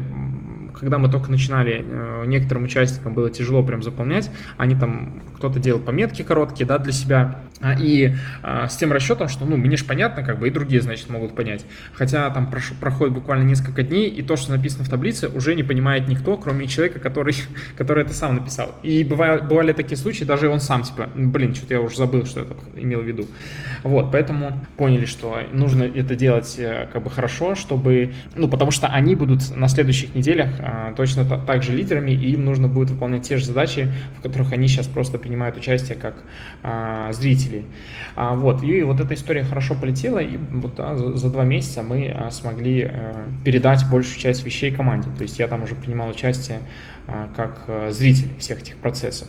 когда 0.84 0.98
мы 0.98 1.10
только 1.10 1.32
начинали, 1.32 1.84
э, 1.88 2.26
некоторым 2.28 2.66
участникам 2.66 3.14
было 3.14 3.30
тяжело 3.30 3.64
прям 3.64 3.82
заполнять, 3.82 4.30
они 4.58 4.76
там, 4.76 5.22
кто-то 5.38 5.58
делал 5.58 5.80
пометки 5.80 6.24
короткие, 6.24 6.66
да, 6.66 6.78
для 6.78 6.92
себя, 6.92 7.40
и 7.72 8.14
а, 8.42 8.68
с 8.68 8.78
тем 8.78 8.92
расчетом, 8.92 9.30
что, 9.30 9.46
ну, 9.46 9.58
мне 9.58 9.78
же 9.78 9.86
понятно, 9.86 10.24
как 10.24 10.40
бы, 10.40 10.48
и 10.48 10.52
другие, 10.52 10.82
значит, 10.82 11.10
могут 11.10 11.36
понять. 11.36 11.66
Хотя 11.94 12.30
там 12.30 12.50
прош, 12.50 12.74
проходит 12.80 13.14
буквально 13.14 13.44
несколько 13.44 13.84
дней, 13.84 14.10
и 14.10 14.22
то, 14.22 14.36
что 14.36 14.52
написано 14.52 14.84
в 14.84 14.90
таблице, 14.90 15.30
уже 15.30 15.56
не 15.56 15.64
понимает 15.64 16.08
никто, 16.08 16.38
кроме 16.38 16.68
человека, 16.68 17.00
который, 17.00 17.36
который 17.78 18.04
это 18.04 18.14
сам 18.14 18.36
написал. 18.36 18.76
И 18.84 19.04
бывали, 19.04 19.42
бывали 19.42 19.74
такие 19.74 19.98
случаи, 19.98 20.24
даже 20.24 20.50
он 20.50 20.60
сам, 20.60 20.84
типа, 20.84 21.10
блин, 21.16 21.56
что-то 21.56 21.76
я 21.76 21.82
уже 21.82 21.98
забыл, 21.98 22.26
что 22.26 22.42
это 22.42 22.56
имел 22.76 23.02
в 23.02 23.06
виду. 23.06 23.28
Вот, 23.84 24.12
поэтому 24.12 24.66
поняли, 24.78 25.06
что 25.06 25.40
нужно 25.52 25.84
это 25.84 26.16
делать 26.16 26.56
э, 26.58 26.88
как 26.92 27.04
бы 27.04 27.10
хорошо, 27.10 27.56
чтобы, 27.56 28.14
ну, 28.36 28.48
потому 28.48 28.72
что 28.72 28.88
они 28.88 29.16
будут 29.16 29.56
на 29.56 29.68
следующих 29.68 30.16
неделях 30.16 30.50
а, 30.60 30.94
точно 30.96 31.26
так 31.26 31.64
же 31.64 31.74
лидерами, 31.74 32.12
и 32.12 32.32
им 32.32 32.46
нужно 32.46 32.68
будет 32.68 32.90
выполнять 32.90 33.28
те 33.28 33.38
же 33.38 33.46
задачи, 33.46 33.92
в 34.18 34.22
которых 34.22 34.52
они 34.52 34.68
сейчас 34.68 34.88
просто 34.88 35.18
принимают 35.18 35.58
участие 35.58 35.98
как 35.98 36.24
а, 36.64 37.12
зрители 37.14 37.53
зрителей. 37.54 37.66
А, 38.16 38.36
вот, 38.36 38.64
и 38.64 38.84
вот 38.84 39.00
эта 39.00 39.14
история 39.14 39.44
хорошо 39.44 39.76
полетела, 39.76 40.20
и 40.20 40.38
вот 40.38 40.76
да, 40.76 40.96
за, 40.96 41.16
за 41.16 41.30
два 41.30 41.44
месяца 41.44 41.84
мы 41.84 42.10
а, 42.10 42.32
смогли 42.32 42.84
а, 42.84 43.28
передать 43.44 43.90
большую 43.90 44.20
часть 44.20 44.46
вещей 44.46 44.72
команде. 44.72 45.10
То 45.18 45.24
есть 45.24 45.40
я 45.40 45.48
там 45.48 45.64
уже 45.64 45.76
принимал 45.76 46.10
участие 46.10 46.60
как 47.36 47.64
а, 47.68 47.92
зритель 47.92 48.30
всех 48.40 48.62
этих 48.62 48.78
процессов. 48.78 49.28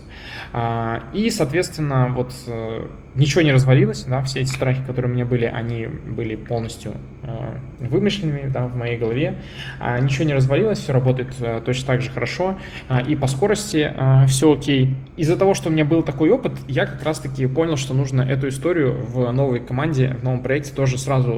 А, 0.53 1.03
и, 1.13 1.31
соответственно, 1.31 2.13
вот 2.15 2.33
а, 2.47 2.89
ничего 3.15 3.43
не 3.43 3.53
развалилось, 3.53 4.05
да, 4.05 4.23
все 4.23 4.41
эти 4.41 4.51
страхи, 4.51 4.83
которые 4.87 5.11
у 5.11 5.15
меня 5.15 5.25
были, 5.25 5.45
они 5.45 5.87
были 5.87 6.37
полностью 6.37 6.93
а, 7.23 7.59
вымышленными, 7.81 8.49
да, 8.49 8.67
в 8.67 8.77
моей 8.77 8.99
голове. 8.99 9.37
А, 9.81 9.99
ничего 9.99 10.25
не 10.25 10.35
развалилось, 10.35 10.79
все 10.79 10.93
работает 10.93 11.35
а, 11.41 11.61
точно 11.61 11.87
так 11.87 12.03
же 12.03 12.11
хорошо, 12.11 12.59
а, 12.89 13.01
и 13.01 13.17
по 13.17 13.27
скорости 13.27 13.93
а, 13.97 14.27
все 14.27 14.53
окей. 14.53 14.97
Из-за 15.17 15.37
того, 15.37 15.55
что 15.55 15.69
у 15.69 15.73
меня 15.73 15.85
был 15.85 16.03
такой 16.03 16.31
опыт, 16.31 16.53
я 16.69 16.87
как 16.87 17.03
раз-таки 17.03 17.47
понял, 17.47 17.77
что 17.77 17.95
нужно 17.95 18.23
эту 18.23 18.49
историю 18.49 19.05
в 19.07 19.31
новой 19.33 19.61
команде, 19.61 20.17
в 20.21 20.25
новом 20.25 20.43
проекте 20.43 20.73
тоже 20.75 20.99
сразу 20.99 21.33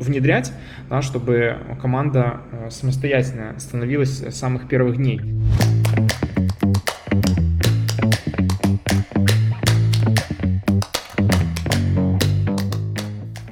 внедрять, 0.00 0.52
да, 0.88 1.02
чтобы 1.02 1.56
команда 1.80 2.40
э, 2.50 2.70
самостоятельно 2.70 3.54
становилась 3.58 4.22
с 4.22 4.34
самых 4.34 4.68
первых 4.68 4.96
дней. 4.96 5.20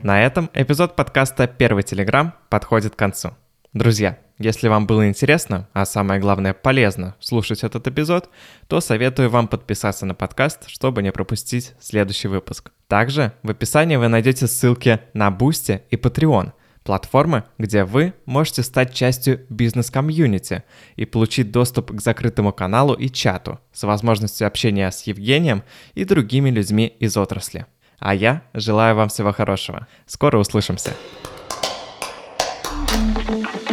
На 0.07 0.23
этом 0.23 0.51
эпизод 0.55 0.95
подкаста 0.95 1.49
«Первый 1.49 1.83
Телеграм» 1.83 2.33
подходит 2.49 2.95
к 2.95 2.97
концу. 2.97 3.31
Друзья, 3.73 4.21
если 4.39 4.69
вам 4.69 4.87
было 4.87 5.09
интересно, 5.09 5.69
а 5.73 5.85
самое 5.85 6.21
главное 6.21 6.55
полезно 6.55 7.17
слушать 7.19 7.65
этот 7.65 7.89
эпизод, 7.89 8.31
то 8.69 8.81
советую 8.81 9.31
вам 9.31 9.49
подписаться 9.49 10.07
на 10.07 10.15
подкаст, 10.15 10.69
чтобы 10.69 11.03
не 11.03 11.11
пропустить 11.11 11.75
следующий 11.81 12.29
выпуск. 12.29 12.71
Также 12.87 13.33
в 13.43 13.51
описании 13.51 13.97
вы 13.97 14.07
найдете 14.07 14.47
ссылки 14.47 15.01
на 15.13 15.29
Boosty 15.31 15.81
и 15.91 15.97
Patreon, 15.97 16.53
платформы, 16.85 17.43
где 17.59 17.83
вы 17.83 18.15
можете 18.27 18.63
стать 18.63 18.95
частью 18.95 19.45
бизнес-комьюнити 19.49 20.63
и 20.95 21.05
получить 21.05 21.51
доступ 21.51 21.91
к 21.91 22.01
закрытому 22.01 22.53
каналу 22.53 22.95
и 22.95 23.09
чату 23.09 23.59
с 23.73 23.83
возможностью 23.83 24.47
общения 24.47 24.89
с 24.89 25.03
Евгением 25.03 25.65
и 25.95 26.05
другими 26.05 26.49
людьми 26.49 26.87
из 27.01 27.17
отрасли. 27.17 27.67
А 27.99 28.15
я 28.15 28.43
желаю 28.55 28.95
вам 28.95 29.09
всего 29.09 29.33
хорошего. 29.33 29.87
Скоро 30.07 30.39
услышимся. 30.39 30.95
thank 32.89 33.55
you 33.55 33.66